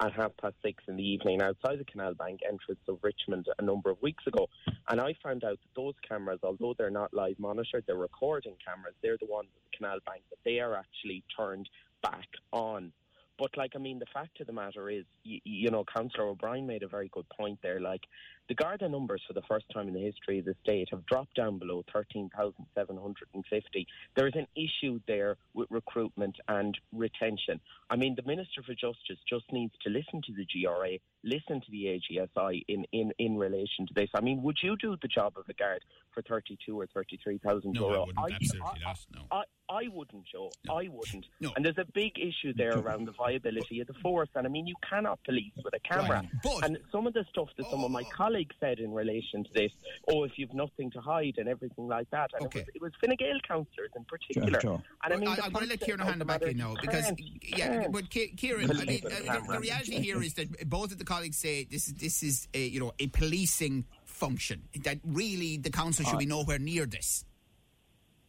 at 0.00 0.12
half 0.12 0.32
past 0.40 0.54
six 0.62 0.82
in 0.88 0.96
the 0.96 1.02
evening 1.02 1.42
outside 1.42 1.78
the 1.78 1.84
Canal 1.84 2.14
Bank 2.14 2.40
entrance 2.46 2.80
of 2.88 2.98
Richmond 3.02 3.46
a 3.58 3.62
number 3.62 3.90
of 3.90 4.00
weeks 4.02 4.26
ago. 4.26 4.48
And 4.88 5.00
I 5.00 5.14
found 5.22 5.44
out 5.44 5.58
that 5.60 5.74
those 5.76 5.94
cameras, 6.08 6.40
although 6.42 6.74
they're 6.76 6.90
not 6.90 7.12
live 7.12 7.38
monitored, 7.38 7.84
they're 7.86 7.96
recording 7.96 8.54
cameras. 8.64 8.94
They're 9.02 9.18
the 9.18 9.26
ones 9.26 9.48
at 9.54 9.70
the 9.70 9.76
Canal 9.76 9.98
Bank, 10.06 10.22
but 10.30 10.38
they 10.44 10.58
are 10.60 10.74
actually 10.74 11.22
turned 11.36 11.68
back 12.02 12.28
on. 12.52 12.92
But 13.40 13.56
like, 13.56 13.72
I 13.74 13.78
mean, 13.78 13.98
the 13.98 14.06
fact 14.12 14.38
of 14.42 14.46
the 14.46 14.52
matter 14.52 14.90
is, 14.90 15.06
you, 15.24 15.40
you 15.44 15.70
know, 15.70 15.82
Councillor 15.82 16.28
O'Brien 16.28 16.66
made 16.66 16.82
a 16.82 16.88
very 16.88 17.08
good 17.08 17.24
point 17.30 17.58
there. 17.62 17.80
Like, 17.80 18.02
the 18.50 18.54
Garda 18.54 18.86
numbers 18.88 19.22
for 19.26 19.32
the 19.32 19.40
first 19.48 19.64
time 19.72 19.88
in 19.88 19.94
the 19.94 20.00
history 20.00 20.40
of 20.40 20.44
the 20.44 20.54
state 20.62 20.88
have 20.90 21.06
dropped 21.06 21.36
down 21.36 21.58
below 21.58 21.82
13,750. 21.90 23.86
There 24.14 24.26
is 24.26 24.34
an 24.34 24.46
issue 24.56 25.00
there 25.06 25.36
with 25.54 25.68
recruitment 25.70 26.36
and 26.48 26.76
retention. 26.92 27.60
I 27.88 27.96
mean, 27.96 28.14
the 28.14 28.28
Minister 28.28 28.62
for 28.62 28.74
Justice 28.74 29.18
just 29.26 29.50
needs 29.52 29.72
to 29.84 29.90
listen 29.90 30.20
to 30.26 30.32
the 30.34 30.44
GRA, 30.44 30.98
listen 31.22 31.60
to 31.60 31.70
the 31.70 32.00
AGSI 32.10 32.62
in, 32.68 32.84
in, 32.92 33.12
in 33.18 33.36
relation 33.36 33.86
to 33.86 33.94
this. 33.94 34.08
I 34.14 34.20
mean, 34.20 34.42
would 34.42 34.58
you 34.62 34.76
do 34.76 34.96
the 35.02 35.08
job 35.08 35.34
of 35.36 35.44
a 35.48 35.52
guard 35.54 35.82
for 36.12 36.22
32 36.22 36.78
or 36.78 36.86
33,000 36.86 37.72
No, 37.72 37.88
I 37.88 37.98
wouldn't. 38.00 38.18
Absolutely 38.34 38.80
not. 38.84 38.98
No. 39.14 39.20
I, 39.30 39.42
I 39.68 39.82
wouldn't, 39.92 40.24
Joe. 40.32 40.50
No. 40.66 40.74
I 40.74 40.88
wouldn't. 40.88 41.26
No. 41.40 41.52
And 41.54 41.64
there's 41.64 41.78
a 41.78 41.84
big 41.94 42.18
issue 42.18 42.52
there 42.56 42.76
around 42.76 43.04
the 43.06 43.12
viability 43.12 43.80
of 43.80 43.86
the 43.86 43.94
force. 44.02 44.28
And 44.34 44.46
I 44.46 44.50
mean, 44.50 44.66
you 44.66 44.74
cannot 44.88 45.22
police 45.24 45.52
with 45.64 45.74
a 45.74 45.78
camera. 45.80 46.20
Right. 46.22 46.28
But- 46.42 46.64
and 46.64 46.78
some 46.90 47.06
of 47.06 47.12
the 47.14 47.24
stuff 47.30 47.48
that 47.56 47.66
some 47.70 47.84
of 47.84 47.90
my 47.90 48.02
Oh. 48.02 48.10
colleagues 48.16 48.56
said 48.58 48.78
in 48.80 48.92
relation 48.92 49.44
to 49.44 49.50
this, 49.54 49.70
oh, 50.10 50.24
if 50.24 50.32
you've 50.36 50.54
nothing 50.54 50.90
to 50.92 51.00
hide 51.00 51.34
and 51.38 51.48
everything 51.48 51.86
like 51.86 52.10
that. 52.10 52.30
And 52.34 52.46
Okay. 52.46 52.60
it, 52.60 52.66
was, 52.66 52.74
it 52.76 52.82
was 52.82 52.92
Fine 53.00 53.16
Gael 53.18 53.38
councillors 53.46 53.90
in 53.94 54.04
particular. 54.04 54.60
sure. 54.60 54.82
And 55.04 55.14
I 55.14 55.16
mean, 55.16 55.28
I, 55.28 55.36
the 55.36 55.44
am 55.44 55.52
going 55.52 55.64
to 55.66 55.70
let 55.70 55.80
Kieran 55.80 56.00
hand 56.00 56.20
the 56.20 56.24
back 56.24 56.40
matter 56.40 56.50
in 56.50 56.56
now 56.58 56.70
you 56.70 56.76
because 56.80 57.04
can't- 57.04 57.20
yeah, 57.42 57.80
can't 57.82 57.92
but 57.92 58.10
Kieran, 58.10 58.70
I 58.70 58.84
mean, 58.84 59.00
uh, 59.04 59.08
the, 59.08 59.52
the 59.52 59.60
reality 59.60 60.00
here 60.00 60.20
is 60.22 60.34
that 60.34 60.68
both 60.68 60.90
of 60.92 60.98
the 60.98 61.04
colleagues 61.12 61.38
say 61.38 61.64
this 61.64 61.88
is 61.88 61.94
this 61.94 62.22
is 62.22 62.48
a, 62.54 62.62
you 62.74 62.80
know 62.80 62.92
a 62.98 63.06
policing 63.08 63.84
function 64.04 64.58
that 64.84 64.98
really 65.04 65.56
the 65.56 65.70
council 65.70 66.04
should 66.04 66.18
be 66.18 66.26
nowhere 66.36 66.58
near 66.58 66.86
this. 66.86 67.24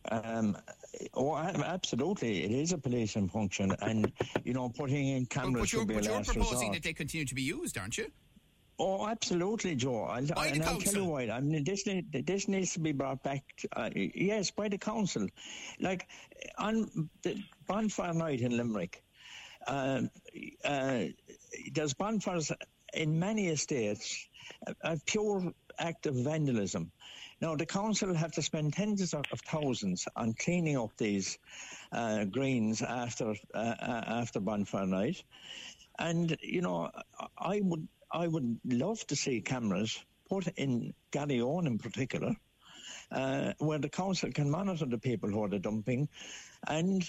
Um, 0.09 0.57
oh, 1.13 1.35
absolutely, 1.35 2.43
it 2.43 2.51
is 2.51 2.71
a 2.71 2.77
policing 2.77 3.29
function, 3.29 3.75
and 3.81 4.11
you 4.43 4.53
know, 4.53 4.69
putting 4.69 5.07
in 5.09 5.25
cameras 5.27 5.61
but 5.61 5.73
you're, 5.73 5.85
be 5.85 5.93
a 5.93 5.97
but 5.97 6.05
you're 6.05 6.23
proposing 6.23 6.69
resort. 6.69 6.73
that 6.73 6.83
they 6.83 6.93
continue 6.93 7.25
to 7.25 7.35
be 7.35 7.43
used, 7.43 7.77
aren't 7.77 7.97
you? 7.97 8.07
Oh, 8.79 9.07
absolutely, 9.07 9.75
Joe. 9.75 10.05
I'll, 10.05 10.25
By 10.25 10.47
the 10.47 10.53
and 10.53 10.63
I'll 10.63 10.79
tell 10.79 10.95
you 10.95 11.05
why. 11.05 11.29
I 11.29 11.39
mean, 11.39 11.63
this 11.63 11.83
this 12.31 12.47
needs 12.47 12.73
to 12.73 12.79
be 12.79 12.93
brought 12.93 13.21
back. 13.21 13.43
To, 13.59 13.67
uh, 13.79 13.89
yes, 13.95 14.49
by 14.49 14.69
the 14.69 14.79
council. 14.79 15.27
Like 15.79 16.07
on 16.57 17.09
the 17.21 17.37
bonfire 17.67 18.13
night 18.13 18.41
in 18.41 18.57
Limerick, 18.57 18.93
uh, 18.95 18.97
uh, 18.97 19.10
there's 21.73 21.93
bonfires 21.93 22.51
in 22.93 23.19
many 23.19 23.47
estates. 23.47 24.27
A, 24.83 24.97
pure 25.05 25.53
act 25.79 26.05
of 26.05 26.15
vandalism. 26.15 26.91
Now, 27.41 27.55
the 27.55 27.65
council 27.65 28.13
have 28.13 28.31
to 28.33 28.41
spend 28.41 28.73
tens 28.73 29.13
of, 29.13 29.25
thousands 29.47 30.07
on 30.15 30.33
cleaning 30.33 30.77
up 30.77 30.91
these 30.97 31.39
uh, 31.91 32.25
greens 32.25 32.81
after 32.81 33.33
uh, 33.53 33.57
uh, 33.57 34.03
after 34.07 34.39
bonfire 34.39 34.85
night. 34.85 35.23
And 35.97 36.37
you 36.41 36.61
know, 36.61 36.91
I 37.37 37.61
would 37.63 37.87
I 38.11 38.27
would 38.27 38.59
love 38.65 39.05
to 39.07 39.15
see 39.15 39.41
cameras 39.41 40.03
put 40.29 40.47
in 40.57 40.93
Garryowen 41.11 41.67
in 41.67 41.77
particular, 41.77 42.35
uh, 43.11 43.53
where 43.59 43.79
the 43.79 43.89
council 43.89 44.31
can 44.31 44.49
monitor 44.49 44.85
the 44.85 44.97
people 44.97 45.29
who 45.29 45.43
are 45.43 45.49
the 45.49 45.59
dumping, 45.59 46.07
and 46.67 47.03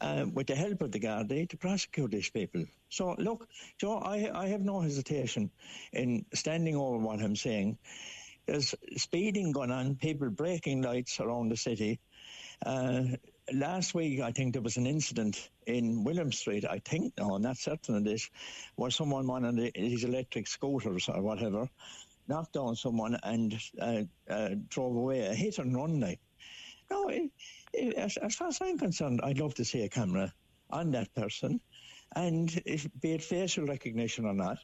uh, 0.00 0.24
with 0.32 0.46
the 0.46 0.54
help 0.54 0.82
of 0.82 0.92
the 0.92 1.00
Gardaí 1.00 1.48
to 1.48 1.56
prosecute 1.56 2.10
these 2.10 2.30
people. 2.30 2.64
So 2.88 3.14
look, 3.18 3.48
Joe, 3.78 3.98
I 3.98 4.30
I 4.34 4.48
have 4.48 4.60
no 4.60 4.80
hesitation 4.80 5.50
in 5.92 6.24
standing 6.34 6.76
over 6.76 6.98
what 6.98 7.20
I'm 7.20 7.36
saying. 7.36 7.78
There's 8.46 8.74
speeding 8.96 9.52
going 9.52 9.72
on, 9.72 9.96
people 9.96 10.30
breaking 10.30 10.82
lights 10.82 11.20
around 11.20 11.48
the 11.48 11.56
city. 11.56 11.98
Uh, 12.64 13.02
last 13.52 13.94
week, 13.94 14.20
I 14.20 14.32
think 14.32 14.52
there 14.52 14.62
was 14.62 14.76
an 14.76 14.86
incident 14.86 15.50
in 15.66 16.04
William 16.04 16.32
Street. 16.32 16.64
I 16.64 16.78
think, 16.78 17.14
no, 17.18 17.34
I'm 17.34 17.42
not 17.42 17.56
certain 17.56 17.96
of 17.96 18.04
this, 18.04 18.30
where 18.76 18.90
someone 18.90 19.28
on 19.28 19.42
one 19.42 19.70
these 19.74 20.04
electric 20.04 20.46
scooters 20.46 21.08
or 21.08 21.22
whatever 21.22 21.68
knocked 22.28 22.52
down 22.52 22.76
someone 22.76 23.18
and 23.22 23.58
uh, 23.80 24.02
uh, 24.28 24.50
drove 24.68 24.96
away. 24.96 25.26
A 25.26 25.34
hit 25.34 25.58
and 25.58 25.74
run, 25.74 26.00
like. 26.00 26.20
No, 26.90 27.08
it, 27.08 27.30
it, 27.72 27.94
as, 27.94 28.16
as 28.16 28.36
far 28.36 28.48
as 28.48 28.58
I'm 28.60 28.78
concerned, 28.78 29.20
I'd 29.22 29.38
love 29.38 29.54
to 29.54 29.64
see 29.64 29.82
a 29.82 29.88
camera 29.88 30.32
on 30.70 30.92
that 30.92 31.12
person, 31.14 31.60
and 32.14 32.62
if, 32.64 32.86
be 33.00 33.12
it 33.12 33.22
facial 33.22 33.66
recognition 33.66 34.24
or 34.24 34.34
not, 34.34 34.58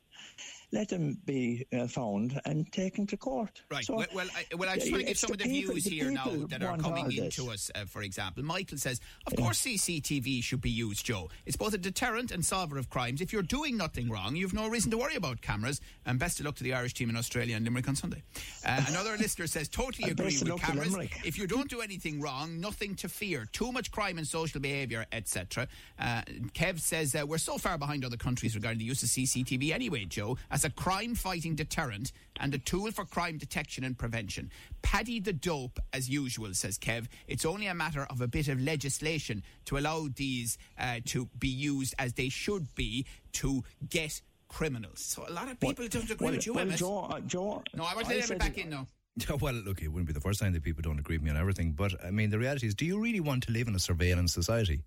let 0.72 0.88
them 0.88 1.18
be 1.26 1.66
uh, 1.72 1.86
found 1.86 2.40
and 2.46 2.70
taken 2.72 3.06
to 3.06 3.16
court. 3.16 3.60
Right. 3.70 3.84
So, 3.84 3.96
well, 3.96 4.06
well, 4.14 4.26
I, 4.34 4.54
well, 4.56 4.68
I 4.70 4.76
just 4.76 4.86
yeah, 4.86 4.92
want 4.92 5.02
to 5.02 5.06
give 5.08 5.18
some 5.18 5.32
of 5.32 5.38
the 5.38 5.44
people- 5.44 5.74
views 5.74 5.84
the 5.84 5.90
here 5.90 6.10
now 6.10 6.30
that 6.48 6.62
are 6.62 6.78
coming 6.78 7.12
into 7.12 7.50
us. 7.50 7.70
Uh, 7.74 7.84
for 7.84 8.02
example, 8.02 8.42
Michael 8.42 8.78
says, 8.78 9.00
"Of 9.26 9.36
course, 9.36 9.60
CCTV 9.60 10.42
should 10.42 10.62
be 10.62 10.70
used, 10.70 11.04
Joe. 11.04 11.28
It's 11.44 11.56
both 11.56 11.74
a 11.74 11.78
deterrent 11.78 12.30
and 12.30 12.44
solver 12.44 12.78
of 12.78 12.88
crimes. 12.88 13.20
If 13.20 13.32
you're 13.32 13.42
doing 13.42 13.76
nothing 13.76 14.08
wrong, 14.08 14.34
you've 14.34 14.54
no 14.54 14.66
reason 14.66 14.90
to 14.92 14.98
worry 14.98 15.14
about 15.14 15.42
cameras. 15.42 15.80
And 16.06 16.18
best 16.18 16.40
of 16.40 16.46
luck 16.46 16.56
to 16.56 16.64
the 16.64 16.72
Irish 16.72 16.94
team 16.94 17.10
in 17.10 17.16
Australia 17.16 17.56
and 17.56 17.64
Limerick 17.64 17.88
on 17.88 17.96
Sunday." 17.96 18.22
Uh, 18.64 18.82
another 18.88 19.16
listener 19.18 19.46
says, 19.46 19.68
"Totally 19.68 20.10
agree 20.10 20.38
with 20.38 20.60
cameras. 20.60 20.96
If 21.24 21.36
you 21.36 21.46
don't 21.46 21.68
do 21.68 21.82
anything 21.82 22.20
wrong, 22.20 22.60
nothing 22.60 22.94
to 22.96 23.08
fear. 23.08 23.46
Too 23.52 23.72
much 23.72 23.90
crime 23.90 24.16
and 24.16 24.26
social 24.26 24.60
behaviour, 24.60 25.04
etc." 25.12 25.68
Uh, 25.98 26.22
Kev 26.54 26.80
says, 26.80 27.14
uh, 27.14 27.26
"We're 27.26 27.38
so 27.38 27.58
far 27.58 27.76
behind 27.76 28.06
other 28.06 28.16
countries 28.16 28.54
regarding 28.54 28.78
the 28.78 28.86
use 28.86 29.02
of 29.02 29.10
CCTV 29.10 29.72
anyway, 29.72 30.06
Joe, 30.06 30.38
as 30.50 30.61
a 30.64 30.70
crime-fighting 30.70 31.54
deterrent." 31.54 32.12
And 32.40 32.54
a 32.54 32.58
tool 32.58 32.90
for 32.90 33.04
crime 33.04 33.38
detection 33.38 33.84
and 33.84 33.96
prevention. 33.96 34.50
Paddy 34.82 35.20
the 35.20 35.32
dope, 35.32 35.78
as 35.92 36.08
usual, 36.08 36.54
says 36.54 36.78
Kev. 36.78 37.06
It's 37.28 37.44
only 37.44 37.66
a 37.66 37.74
matter 37.74 38.04
of 38.10 38.20
a 38.20 38.26
bit 38.26 38.48
of 38.48 38.60
legislation 38.60 39.42
to 39.66 39.78
allow 39.78 40.08
these 40.16 40.58
uh, 40.78 41.00
to 41.06 41.28
be 41.38 41.48
used 41.48 41.94
as 41.98 42.14
they 42.14 42.28
should 42.28 42.74
be 42.74 43.06
to 43.34 43.62
get 43.88 44.20
criminals. 44.48 45.00
So 45.00 45.24
a 45.28 45.32
lot 45.32 45.48
of 45.50 45.60
people 45.60 45.86
don't 45.88 46.10
agree 46.10 46.24
well, 46.26 46.34
with 46.34 46.46
you, 46.46 46.54
well, 46.54 46.62
Emmet. 46.62 46.78
Joe, 46.78 46.98
uh, 47.10 47.20
Joe, 47.20 47.62
no, 47.74 47.84
I 47.84 47.94
want 47.94 48.06
I 48.06 48.10
to 48.10 48.16
let 48.16 48.24
said- 48.24 48.36
it 48.36 48.40
back 48.40 48.58
in 48.58 48.70
now. 48.70 48.86
Well, 49.40 49.52
look, 49.52 49.82
it 49.82 49.88
wouldn't 49.88 50.06
be 50.06 50.14
the 50.14 50.20
first 50.22 50.40
time 50.40 50.52
that 50.54 50.62
people 50.62 50.80
don't 50.80 50.98
agree 50.98 51.16
with 51.18 51.24
me 51.24 51.30
on 51.30 51.36
everything. 51.36 51.72
But 51.72 51.92
I 52.02 52.10
mean, 52.10 52.30
the 52.30 52.38
reality 52.38 52.66
is, 52.66 52.74
do 52.74 52.86
you 52.86 52.98
really 52.98 53.20
want 53.20 53.42
to 53.44 53.52
live 53.52 53.68
in 53.68 53.74
a 53.74 53.78
surveillance 53.78 54.32
society? 54.32 54.84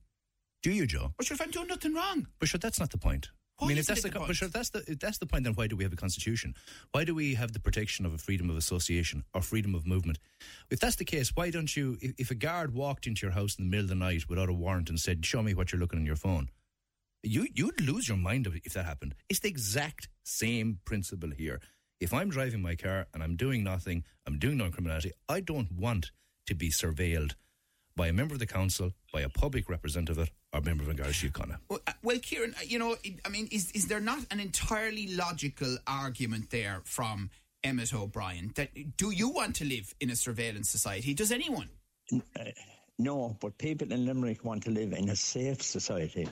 Do 0.63 0.71
you, 0.71 0.87
Joe? 0.87 1.13
But 1.15 1.27
sure, 1.27 1.35
if 1.35 1.41
I'm 1.41 1.51
doing 1.51 1.67
nothing 1.67 1.93
wrong, 1.93 2.27
But 2.39 2.49
sure, 2.49 2.57
that's 2.57 2.79
not 2.79 2.89
the 2.89 2.97
point. 2.97 3.29
Why 3.57 3.67
I 3.67 3.69
mean, 3.69 3.77
if 3.77 3.85
that's 3.85 4.01
the, 4.01 4.09
the 4.09 4.19
but 4.19 4.35
sure, 4.35 4.47
point? 4.47 4.53
that's 4.53 4.69
the 4.69 4.83
if 4.87 4.99
that's 4.99 5.17
the 5.17 5.25
point. 5.25 5.45
Then 5.45 5.53
why 5.53 5.67
do 5.67 5.77
we 5.77 5.83
have 5.83 5.93
a 5.93 5.97
constitution? 5.97 6.55
Why 6.91 7.05
do 7.05 7.15
we 7.15 7.35
have 7.35 7.53
the 7.53 7.59
protection 7.59 8.05
of 8.05 8.13
a 8.13 8.17
freedom 8.17 8.49
of 8.49 8.57
association 8.57 9.23
or 9.33 9.41
freedom 9.41 9.73
of 9.75 9.87
movement? 9.87 10.19
If 10.69 10.79
that's 10.79 10.97
the 10.97 11.05
case, 11.05 11.31
why 11.35 11.51
don't 11.51 11.75
you? 11.75 11.97
If, 12.01 12.13
if 12.17 12.31
a 12.31 12.35
guard 12.35 12.73
walked 12.73 13.07
into 13.07 13.25
your 13.25 13.33
house 13.33 13.55
in 13.55 13.65
the 13.65 13.69
middle 13.69 13.85
of 13.85 13.89
the 13.89 13.95
night 13.95 14.27
without 14.27 14.49
a 14.49 14.53
warrant 14.53 14.89
and 14.89 14.99
said, 14.99 15.25
"Show 15.25 15.41
me 15.41 15.53
what 15.53 15.71
you're 15.71 15.79
looking 15.79 15.99
on 15.99 16.05
your 16.05 16.17
phone," 16.17 16.49
you 17.23 17.47
you'd 17.53 17.79
lose 17.79 18.09
your 18.09 18.17
mind 18.17 18.47
if 18.65 18.73
that 18.73 18.85
happened. 18.85 19.15
It's 19.29 19.39
the 19.39 19.49
exact 19.49 20.09
same 20.23 20.79
principle 20.83 21.31
here. 21.31 21.61
If 22.01 22.13
I'm 22.13 22.29
driving 22.29 22.61
my 22.61 22.75
car 22.75 23.07
and 23.13 23.23
I'm 23.23 23.37
doing 23.37 23.63
nothing, 23.63 24.03
I'm 24.27 24.37
doing 24.37 24.57
no 24.57 24.69
criminality. 24.69 25.11
I 25.29 25.39
don't 25.39 25.71
want 25.71 26.11
to 26.47 26.55
be 26.55 26.69
surveilled 26.69 27.35
by 27.95 28.07
a 28.07 28.13
member 28.13 28.33
of 28.33 28.39
the 28.39 28.47
council, 28.47 28.91
by 29.13 29.21
a 29.21 29.29
public 29.29 29.69
representative, 29.69 30.31
or 30.53 30.59
a 30.59 30.63
member 30.63 30.83
of 30.83 30.89
an 30.89 30.97
Garda 30.97 31.13
Síochána. 31.13 31.57
Well, 31.69 31.79
uh, 31.87 31.93
well, 32.03 32.19
Kieran, 32.19 32.53
uh, 32.57 32.63
you 32.65 32.79
know, 32.79 32.95
I 33.25 33.29
mean, 33.29 33.47
is 33.51 33.71
is 33.71 33.87
there 33.87 33.99
not 33.99 34.19
an 34.31 34.39
entirely 34.39 35.15
logical 35.15 35.77
argument 35.87 36.49
there 36.49 36.81
from 36.85 37.29
Emmet 37.65 37.93
O'Brien, 37.93 38.51
that 38.55 38.69
do 38.95 39.09
you 39.09 39.29
want 39.29 39.55
to 39.55 39.65
live 39.65 39.93
in 39.99 40.11
a 40.11 40.15
surveillance 40.15 40.69
society? 40.69 41.15
Does 41.15 41.31
anyone? 41.31 41.69
No, 42.99 43.35
but 43.41 43.57
people 43.57 43.91
in 43.91 44.05
Limerick 44.05 44.45
want 44.45 44.63
to 44.63 44.69
live 44.69 44.93
in 44.93 45.09
a 45.09 45.15
safe 45.15 45.63
society. 45.63 46.29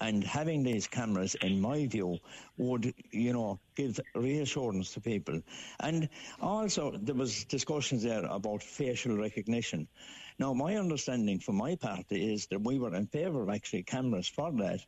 And 0.00 0.24
having 0.24 0.64
these 0.64 0.86
cameras, 0.86 1.36
in 1.36 1.60
my 1.60 1.86
view, 1.86 2.18
would, 2.56 2.94
you 3.12 3.32
know, 3.32 3.60
give 3.76 4.00
reassurance 4.14 4.92
to 4.94 5.00
people. 5.00 5.40
And 5.80 6.08
also, 6.40 6.92
there 7.00 7.14
was 7.14 7.44
discussions 7.44 8.02
there 8.02 8.24
about 8.24 8.62
facial 8.62 9.16
recognition. 9.16 9.88
Now, 10.36 10.52
my 10.52 10.76
understanding 10.76 11.38
from 11.38 11.56
my 11.56 11.76
party 11.76 12.32
is 12.34 12.48
that 12.48 12.60
we 12.60 12.80
were 12.80 12.92
in 12.94 13.06
favour 13.06 13.42
of 13.42 13.50
actually 13.50 13.84
cameras 13.84 14.26
for 14.26 14.50
that, 14.50 14.80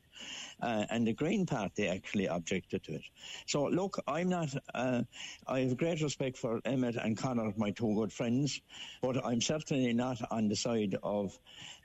uh, 0.60 0.86
and 0.90 1.06
the 1.06 1.12
Green 1.12 1.46
Party 1.46 1.86
actually 1.86 2.26
objected 2.26 2.82
to 2.84 2.94
it. 2.94 3.04
So, 3.46 3.66
look, 3.66 4.02
I'm 4.08 4.28
not, 4.28 4.52
uh, 4.74 5.02
I 5.46 5.60
have 5.60 5.76
great 5.76 6.02
respect 6.02 6.36
for 6.36 6.60
Emmet 6.64 6.96
and 6.96 7.16
Conor, 7.16 7.52
my 7.56 7.70
two 7.70 7.94
good 7.94 8.12
friends, 8.12 8.60
but 9.02 9.24
I'm 9.24 9.40
certainly 9.40 9.92
not 9.92 10.20
on 10.32 10.48
the 10.48 10.56
side 10.56 10.96
of 11.00 11.38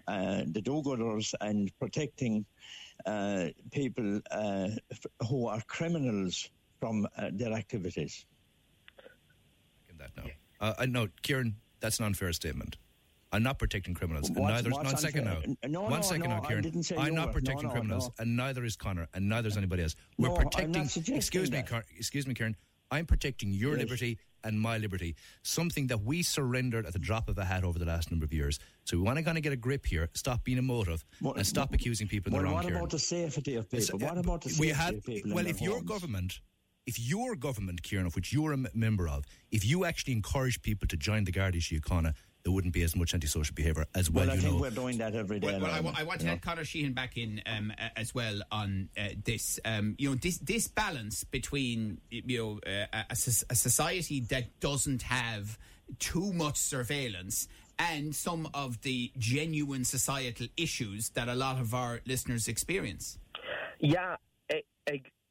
uh, 0.08 0.42
the 0.48 0.62
do-gooders 0.62 1.36
and 1.40 1.72
protecting 1.78 2.46
people 3.72 4.20
uh, 4.32 4.70
f- 4.92 5.06
who 5.30 5.48
are 5.48 5.62
criminals 5.68 6.50
from 6.80 7.08
uh, 7.18 7.30
their 7.34 7.54
activities. 7.54 8.26
That 9.98 10.12
now. 10.18 10.24
Uh, 10.60 10.74
I 10.80 10.86
no, 10.86 11.08
Kieran, 11.22 11.56
that's 11.80 12.00
an 12.00 12.06
unfair 12.06 12.32
statement. 12.34 12.78
I'm 13.34 13.44
not 13.44 13.60
protecting 13.60 13.94
criminals. 13.94 14.28
and 14.30 14.38
What's- 14.38 14.54
neither, 14.64 14.70
what's 14.72 14.92
one 14.94 14.98
second 14.98 15.24
now. 15.26 15.38
No, 15.68 15.82
one 15.84 15.92
no, 15.94 16.02
second 16.02 16.24
no, 16.30 16.38
now, 16.38 16.44
I 16.44 16.48
Kieran. 16.48 16.84
say 16.84 16.96
I'm 16.98 17.16
not 17.16 17.32
protecting 17.32 17.70
criminals, 17.70 18.10
and 18.20 18.36
neither 18.36 18.64
is 18.66 18.76
Conor, 18.76 19.08
and 19.14 19.30
neither 19.30 19.48
is 19.48 19.58
anybody 19.58 19.84
else. 19.84 19.96
We're 20.18 20.28
No, 20.30 20.36
I'm 20.36 20.44
not 20.44 20.52
protecting. 20.54 21.16
excuse 21.16 21.52
me. 21.52 21.62
Car- 21.64 21.86
excuse 21.96 22.28
me, 22.28 22.34
Kieran. 22.34 22.56
I'm 22.90 23.06
protecting 23.06 23.54
your 23.54 23.72
Yes. 23.78 23.84
liberty 23.84 24.18
and 24.44 24.60
my 24.60 24.78
liberty. 24.78 25.16
Something 25.44 25.88
that 25.88 26.02
we 26.02 26.24
surrendered 26.24 26.86
at 26.86 26.92
the 26.94 27.00
drop 27.00 27.30
of 27.30 27.38
a 27.38 27.46
hat 27.46 27.64
over 27.64 27.80
the 27.80 27.86
last 27.86 28.12
number 28.12 28.26
of 28.26 28.34
years. 28.34 28.60
So 28.92 28.98
we 28.98 29.04
want 29.04 29.20
to 29.20 29.24
kind 29.24 29.38
of 29.38 29.44
get 29.44 29.54
a 29.54 29.56
grip 29.56 29.86
here. 29.86 30.10
Stop 30.16 30.44
being 30.44 30.58
emotive 30.58 31.06
What- 31.22 31.38
and 31.38 31.48
stop 31.48 31.74
accusing 31.74 32.10
people 32.10 32.30
in 32.30 32.34
Well, 32.34 32.42
the 32.42 32.46
wrong. 32.48 32.56
what 32.56 32.64
Kieran. 32.64 32.78
about 32.78 32.90
the 32.90 33.00
safety 33.00 33.56
of 33.56 33.72
people? 33.72 34.00
What 34.00 34.18
about 34.18 34.42
the 34.42 34.50
we 34.60 34.68
safety 34.68 34.70
have, 34.74 34.94
of 34.96 35.06
people? 35.06 35.32
Well, 35.34 35.46
in 35.46 35.48
if 35.50 35.60
their 35.60 35.70
your 35.70 35.78
homes? 35.78 35.88
government, 35.88 36.40
if 36.86 37.00
your 37.00 37.38
government, 37.38 37.84
Kieran, 37.84 38.06
of 38.06 38.16
which 38.18 38.34
you're 38.34 38.52
a 38.52 38.58
m- 38.58 38.68
member 38.74 39.08
of, 39.08 39.24
if 39.50 39.64
you 39.64 39.86
actually 39.86 40.12
encourage 40.12 40.62
people 40.62 40.90
to 40.90 40.98
join 40.98 41.24
the 41.24 41.32
Gardaí 41.32 41.62
Síochána, 41.62 42.16
there 42.44 42.52
wouldn't 42.52 42.74
be 42.74 42.82
as 42.82 42.94
much 42.94 43.14
antisocial 43.14 43.56
behaviour 43.56 43.86
as 43.96 44.12
well. 44.12 44.26
well, 44.26 44.32
I 44.32 44.36
you 44.36 44.42
think 44.42 44.56
know. 44.56 44.60
we're 44.60 44.72
doing 44.72 44.98
that 44.98 45.16
every 45.16 45.40
day. 45.40 45.48
Well, 45.48 45.62
well 45.62 45.72
I, 45.72 46.02
I 46.02 46.04
want 46.04 46.20
to 46.20 46.26
you 46.26 46.32
know. 46.32 46.34
let 46.34 46.42
Conor 46.42 46.66
Sheehan 46.66 46.92
back 46.92 47.16
in 47.16 47.42
um, 47.46 47.72
as 47.96 48.14
well 48.14 48.42
on 48.52 48.90
uh, 48.98 49.10
this. 49.24 49.58
Um, 49.64 49.96
you 50.00 50.10
know, 50.10 50.16
this 50.16 50.38
this 50.40 50.68
balance 50.68 51.24
between 51.24 52.02
you 52.10 52.38
know 52.40 52.60
uh, 52.68 52.88
a, 52.92 53.06
a 53.10 53.16
a 53.52 53.56
society 53.56 54.20
that 54.32 54.60
doesn't 54.60 55.04
have 55.04 55.58
too 56.00 56.34
much 56.34 56.58
surveillance 56.58 57.48
and 57.80 58.16
some 58.16 58.50
of 58.54 58.82
the 58.82 59.12
genuine 59.18 59.86
societal 59.86 60.48
issues 60.58 61.10
that 61.10 61.28
a 61.28 61.36
lot 61.36 61.60
of 61.60 61.74
our 61.74 62.02
listeners 62.06 62.48
experience. 62.48 63.18
Yeah, 63.80 64.16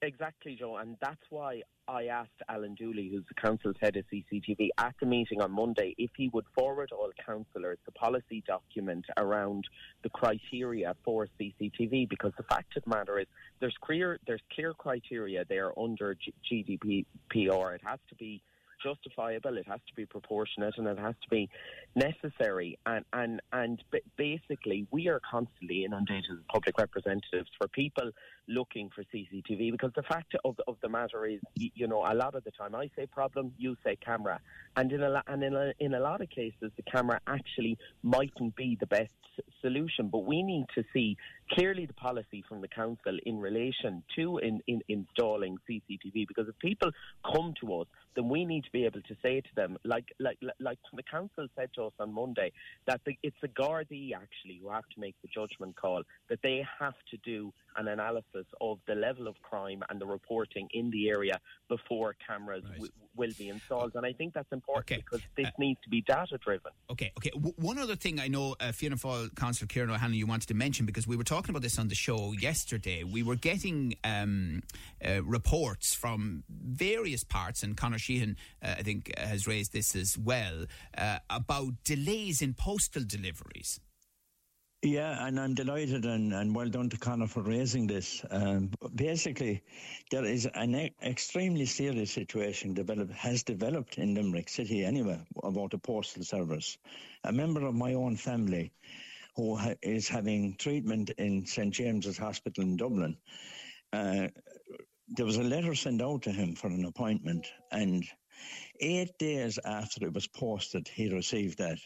exactly, 0.02 0.56
Joe. 0.58 0.76
And 0.76 0.96
that's 1.00 1.22
why 1.30 1.62
I 1.86 2.06
asked 2.06 2.30
Alan 2.48 2.74
Dooley, 2.74 3.10
who's 3.12 3.24
the 3.28 3.34
council's 3.40 3.76
head 3.80 3.96
of 3.96 4.04
CCTV, 4.12 4.68
at 4.78 4.94
the 5.00 5.06
meeting 5.06 5.42
on 5.42 5.50
Monday 5.52 5.94
if 5.98 6.10
he 6.16 6.28
would 6.28 6.46
forward 6.54 6.90
all 6.92 7.10
councillors 7.24 7.78
the 7.84 7.92
policy 7.92 8.42
document 8.46 9.04
around 9.16 9.64
the 10.02 10.08
criteria 10.10 10.94
for 11.04 11.26
CCTV. 11.38 12.08
Because 12.08 12.32
the 12.36 12.44
fact 12.44 12.76
of 12.76 12.84
the 12.84 12.90
matter 12.90 13.18
is, 13.18 13.26
there's 13.60 13.76
clear 13.80 14.18
there's 14.26 14.42
clear 14.54 14.72
criteria 14.74 15.44
there 15.48 15.78
under 15.78 16.16
GDPR. 16.50 17.74
It 17.74 17.80
has 17.84 17.98
to 18.08 18.14
be 18.14 18.42
justifiable, 18.82 19.56
it 19.56 19.66
has 19.66 19.80
to 19.88 19.94
be 19.94 20.06
proportionate, 20.06 20.74
and 20.76 20.86
it 20.86 20.98
has 20.98 21.14
to 21.22 21.28
be 21.28 21.48
necessary. 21.94 22.78
And 22.86 23.04
and 23.12 23.40
and 23.52 23.82
basically, 24.16 24.86
we 24.90 25.08
are 25.08 25.20
constantly 25.28 25.84
inundated 25.84 26.30
with 26.30 26.48
public 26.48 26.78
representatives 26.78 27.50
for 27.58 27.68
people 27.68 28.10
looking 28.48 28.90
for 28.94 29.04
CCTV 29.04 29.72
because 29.72 29.92
the 29.94 30.02
fact 30.02 30.34
of 30.44 30.56
of 30.66 30.76
the 30.82 30.88
matter 30.88 31.26
is, 31.26 31.40
you 31.54 31.86
know, 31.86 32.04
a 32.06 32.14
lot 32.14 32.34
of 32.34 32.44
the 32.44 32.50
time 32.50 32.74
I 32.74 32.90
say 32.96 33.06
problem, 33.06 33.52
you 33.58 33.76
say 33.84 33.96
camera, 33.96 34.40
and 34.76 34.92
in 34.92 35.02
a 35.02 35.22
and 35.26 35.42
in 35.42 35.54
a, 35.54 35.72
in 35.78 35.94
a 35.94 36.00
lot 36.00 36.20
of 36.20 36.30
cases, 36.30 36.72
the 36.76 36.82
camera 36.82 37.20
actually 37.26 37.78
mightn't 38.02 38.56
be 38.56 38.76
the 38.78 38.86
best 38.86 39.12
solution. 39.60 40.08
But 40.08 40.24
we 40.24 40.42
need 40.42 40.66
to 40.74 40.84
see 40.92 41.16
clearly 41.52 41.86
the 41.86 41.94
policy 41.94 42.44
from 42.48 42.60
the 42.60 42.68
council 42.68 43.18
in 43.24 43.38
relation 43.38 44.02
to 44.16 44.38
in, 44.38 44.60
in 44.66 44.80
installing 44.88 45.58
CCTV 45.68 46.26
because 46.26 46.48
if 46.48 46.58
people 46.58 46.90
come 47.34 47.54
to 47.60 47.80
us, 47.80 47.86
then 48.16 48.28
we 48.28 48.44
need 48.44 48.64
to 48.64 48.70
be 48.72 48.84
able 48.84 49.00
to 49.02 49.16
say 49.22 49.40
to 49.40 49.48
them, 49.54 49.76
like 49.84 50.06
like 50.18 50.38
like 50.58 50.78
the 50.94 51.02
council 51.02 51.46
said 51.56 51.70
to 51.74 51.84
us 51.84 51.92
on 51.98 52.12
Monday, 52.12 52.52
that 52.86 53.00
the, 53.06 53.16
it's 53.22 53.36
the 53.40 53.48
Gardaí 53.48 54.12
actually 54.14 54.60
who 54.62 54.70
have 54.70 54.88
to 54.94 55.00
make 55.00 55.14
the 55.22 55.28
judgment 55.28 55.76
call 55.76 56.02
that 56.28 56.40
they 56.42 56.64
have 56.78 56.94
to 57.10 57.16
do 57.18 57.52
an 57.76 57.88
analysis 57.88 58.46
of 58.60 58.78
the 58.86 58.94
level 58.94 59.28
of 59.28 59.40
crime 59.42 59.82
and 59.88 60.00
the 60.00 60.06
reporting 60.06 60.68
in 60.72 60.90
the 60.90 61.08
area 61.10 61.40
before 61.68 62.14
cameras 62.26 62.64
Right. 62.64 62.74
w- 62.74 62.92
will 63.16 63.32
be 63.38 63.48
installed. 63.48 63.92
And 63.94 64.04
I 64.06 64.12
think 64.12 64.34
that's 64.34 64.50
important 64.52 64.86
Okay. 64.90 64.96
because 65.02 65.20
this 65.36 65.46
Uh, 65.46 65.50
needs 65.58 65.80
to 65.82 65.88
be 65.88 66.00
data 66.02 66.38
driven. 66.38 66.72
Okay, 66.90 67.12
okay. 67.18 67.30
W- 67.30 67.54
one 67.56 67.78
other 67.78 67.96
thing 67.96 68.18
I 68.20 68.28
know, 68.28 68.56
uh, 68.60 68.72
Fianna 68.72 68.96
Fáil 68.96 69.34
Councillor 69.36 69.66
Kieran 69.68 69.90
O'Hanlon, 69.90 70.14
you 70.18 70.26
wanted 70.26 70.48
to 70.48 70.54
mention 70.54 70.86
because 70.86 71.06
we 71.06 71.16
were 71.16 71.24
talking 71.24 71.50
about 71.50 71.62
this 71.62 71.78
on 71.78 71.88
the 71.88 71.94
show 71.94 72.32
yesterday. 72.32 73.04
We 73.04 73.22
were 73.22 73.36
getting 73.36 73.94
um, 74.04 74.62
uh, 75.04 75.22
reports 75.24 75.94
from 75.94 76.44
various 76.48 77.24
parts, 77.24 77.62
and 77.62 77.76
Conor 77.76 77.98
Sheehan, 77.98 78.36
uh, 78.62 78.74
I 78.78 78.82
think, 78.82 79.16
has 79.18 79.46
raised 79.46 79.72
this 79.72 79.94
as 79.96 80.16
well 80.18 80.66
uh, 80.96 81.18
about 81.28 81.82
delays 81.84 82.40
in 82.42 82.54
postal 82.54 83.04
deliveries. 83.04 83.80
Yeah, 84.82 85.26
and 85.26 85.38
I'm 85.38 85.54
delighted 85.54 86.06
and, 86.06 86.32
and 86.32 86.54
well 86.54 86.70
done 86.70 86.88
to 86.88 86.96
Conor 86.96 87.26
for 87.26 87.42
raising 87.42 87.86
this. 87.86 88.24
Um, 88.30 88.70
basically, 88.94 89.62
there 90.10 90.24
is 90.24 90.46
an 90.54 90.74
e- 90.74 90.94
extremely 91.02 91.66
serious 91.66 92.10
situation 92.12 92.74
has 93.14 93.42
developed 93.42 93.98
in 93.98 94.14
Limerick 94.14 94.48
City 94.48 94.82
anyway 94.82 95.20
about 95.42 95.72
the 95.72 95.78
postal 95.78 96.24
service. 96.24 96.78
A 97.24 97.32
member 97.32 97.66
of 97.66 97.74
my 97.74 97.92
own 97.92 98.16
family 98.16 98.72
who 99.36 99.54
ha- 99.56 99.74
is 99.82 100.08
having 100.08 100.56
treatment 100.56 101.10
in 101.18 101.44
St 101.44 101.74
James's 101.74 102.16
Hospital 102.16 102.64
in 102.64 102.78
Dublin, 102.78 103.18
uh, 103.92 104.28
there 105.08 105.26
was 105.26 105.36
a 105.36 105.42
letter 105.42 105.74
sent 105.74 106.00
out 106.00 106.22
to 106.22 106.32
him 106.32 106.54
for 106.54 106.68
an 106.68 106.86
appointment, 106.86 107.46
and 107.70 108.02
eight 108.80 109.18
days 109.18 109.58
after 109.62 110.06
it 110.06 110.14
was 110.14 110.26
posted, 110.26 110.88
he 110.88 111.12
received 111.12 111.58
that. 111.58 111.78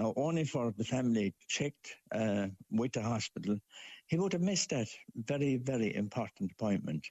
Now, 0.00 0.14
only 0.16 0.44
for 0.44 0.72
the 0.78 0.84
family 0.84 1.34
checked 1.46 1.94
uh, 2.10 2.46
with 2.70 2.92
the 2.92 3.02
hospital, 3.02 3.58
he 4.06 4.16
would 4.16 4.32
have 4.32 4.40
missed 4.40 4.70
that 4.70 4.88
very, 5.14 5.56
very 5.56 5.94
important 5.94 6.52
appointment. 6.52 7.06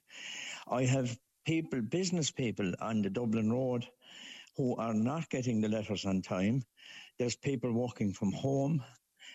I 0.68 0.86
have 0.86 1.16
people, 1.46 1.82
business 1.82 2.32
people 2.32 2.72
on 2.80 3.02
the 3.02 3.10
Dublin 3.10 3.52
Road 3.52 3.86
who 4.56 4.74
are 4.74 4.92
not 4.92 5.30
getting 5.30 5.60
the 5.60 5.68
letters 5.68 6.04
on 6.04 6.20
time. 6.20 6.64
There's 7.16 7.36
people 7.36 7.72
working 7.72 8.12
from 8.12 8.32
home. 8.32 8.82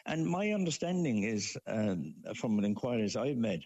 And 0.05 0.27
my 0.27 0.51
understanding 0.51 1.23
is, 1.23 1.55
um, 1.65 2.13
from 2.35 2.57
the 2.57 2.67
inquiries 2.67 3.15
I've 3.15 3.37
made, 3.37 3.63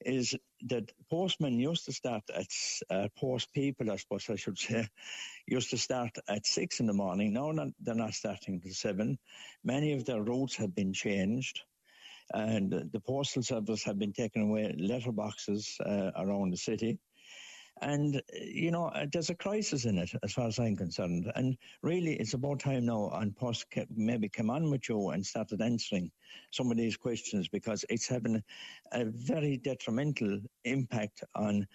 is 0.00 0.34
that 0.62 0.92
postmen 1.10 1.58
used 1.58 1.84
to 1.86 1.92
start 1.92 2.22
at 2.34 2.46
uh, 2.90 3.08
post 3.18 3.52
people, 3.52 3.90
I 3.90 3.96
suppose 3.96 4.28
I 4.30 4.36
should 4.36 4.58
say, 4.58 4.88
used 5.46 5.70
to 5.70 5.78
start 5.78 6.16
at 6.28 6.46
six 6.46 6.80
in 6.80 6.86
the 6.86 6.92
morning. 6.92 7.32
Now 7.32 7.50
not, 7.50 7.68
they're 7.80 7.94
not 7.94 8.14
starting 8.14 8.60
till 8.60 8.72
seven. 8.72 9.18
Many 9.64 9.92
of 9.92 10.04
their 10.04 10.22
routes 10.22 10.56
have 10.56 10.74
been 10.74 10.92
changed, 10.92 11.60
and 12.32 12.70
the 12.92 13.00
postal 13.00 13.42
service 13.42 13.84
have 13.84 13.98
been 13.98 14.12
taking 14.12 14.42
away 14.42 14.74
letterboxes 14.78 15.80
uh, 15.80 16.10
around 16.16 16.50
the 16.50 16.56
city. 16.56 16.98
And, 17.82 18.22
you 18.32 18.70
know, 18.70 18.86
uh, 18.86 19.06
there's 19.12 19.30
a 19.30 19.34
crisis 19.34 19.84
in 19.84 19.98
it 19.98 20.10
as 20.22 20.32
far 20.32 20.46
as 20.46 20.58
I'm 20.58 20.76
concerned. 20.76 21.30
And 21.34 21.56
really, 21.82 22.14
it's 22.14 22.34
about 22.34 22.60
time 22.60 22.86
now 22.86 23.10
An 23.10 23.32
Post 23.32 23.66
maybe 23.94 24.28
come 24.28 24.48
on 24.48 24.70
with 24.70 24.88
you 24.88 25.10
and 25.10 25.26
started 25.26 25.60
answering 25.60 26.12
some 26.50 26.70
of 26.70 26.76
these 26.76 26.96
questions 26.96 27.48
because 27.48 27.84
it's 27.88 28.08
having 28.08 28.42
a 28.92 29.04
very 29.04 29.56
detrimental 29.56 30.40
impact 30.64 31.24
on 31.34 31.66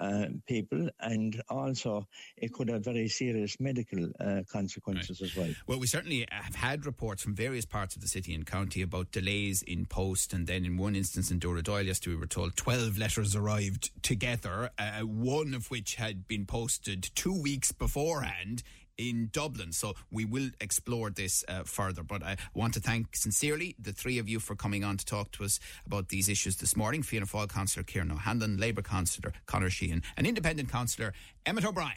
uh, 0.00 0.26
people 0.46 0.88
and 1.00 1.42
also 1.48 2.06
it 2.36 2.52
could 2.52 2.68
have 2.68 2.84
very 2.84 3.08
serious 3.08 3.58
medical 3.60 4.08
uh, 4.20 4.42
consequences 4.50 5.20
as 5.22 5.34
well. 5.36 5.50
Well, 5.66 5.78
we 5.78 5.86
certainly 5.86 6.26
have 6.30 6.54
had 6.54 6.86
reports 6.86 7.22
from 7.22 7.34
various 7.34 7.64
parts 7.64 7.96
of 7.96 8.02
the 8.02 8.08
city 8.08 8.34
and 8.34 8.46
county 8.46 8.82
about 8.82 9.10
delays 9.10 9.62
in 9.62 9.86
post, 9.86 10.32
and 10.32 10.46
then 10.46 10.64
in 10.64 10.76
one 10.76 10.96
instance 10.96 11.30
in 11.30 11.40
Dooradoyle 11.40 11.86
yesterday, 11.86 12.14
we 12.14 12.20
were 12.20 12.26
told 12.26 12.56
12 12.56 12.98
letters 12.98 13.34
arrived 13.34 13.90
together, 14.02 14.70
uh, 14.78 15.00
one 15.00 15.54
of 15.54 15.70
which 15.70 15.96
had 15.96 16.26
been 16.28 16.46
posted 16.46 17.10
two 17.14 17.40
weeks 17.40 17.72
beforehand 17.72 18.62
in 18.98 19.30
Dublin. 19.32 19.72
So 19.72 19.94
we 20.10 20.24
will 20.24 20.50
explore 20.60 21.10
this 21.10 21.44
uh, 21.48 21.62
further. 21.62 22.02
But 22.02 22.22
I 22.22 22.36
want 22.54 22.74
to 22.74 22.80
thank 22.80 23.16
sincerely 23.16 23.76
the 23.80 23.92
three 23.92 24.18
of 24.18 24.28
you 24.28 24.40
for 24.40 24.54
coming 24.54 24.84
on 24.84 24.96
to 24.96 25.04
talk 25.04 25.30
to 25.32 25.44
us 25.44 25.60
about 25.86 26.08
these 26.08 26.28
issues 26.28 26.56
this 26.56 26.76
morning. 26.76 27.02
Fianna 27.02 27.26
Fáil 27.26 27.48
Councillor 27.48 27.84
Kieran 27.84 28.10
O'Hanlon, 28.10 28.58
Labour 28.58 28.82
Councillor 28.82 29.32
Conor 29.46 29.70
Sheehan, 29.70 30.02
and 30.16 30.26
Independent 30.26 30.70
Councillor 30.70 31.14
Emmet 31.46 31.64
O'Brien. 31.64 31.96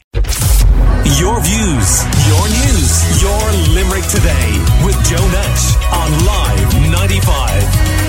Your 1.18 1.40
views, 1.42 2.04
your 2.28 2.48
news, 2.48 3.22
your 3.22 3.52
Limerick 3.74 4.04
today 4.06 4.52
with 4.84 4.96
Joe 5.04 5.26
Nash 5.28 5.76
on 5.92 6.24
Live 6.24 6.92
95. 6.92 8.01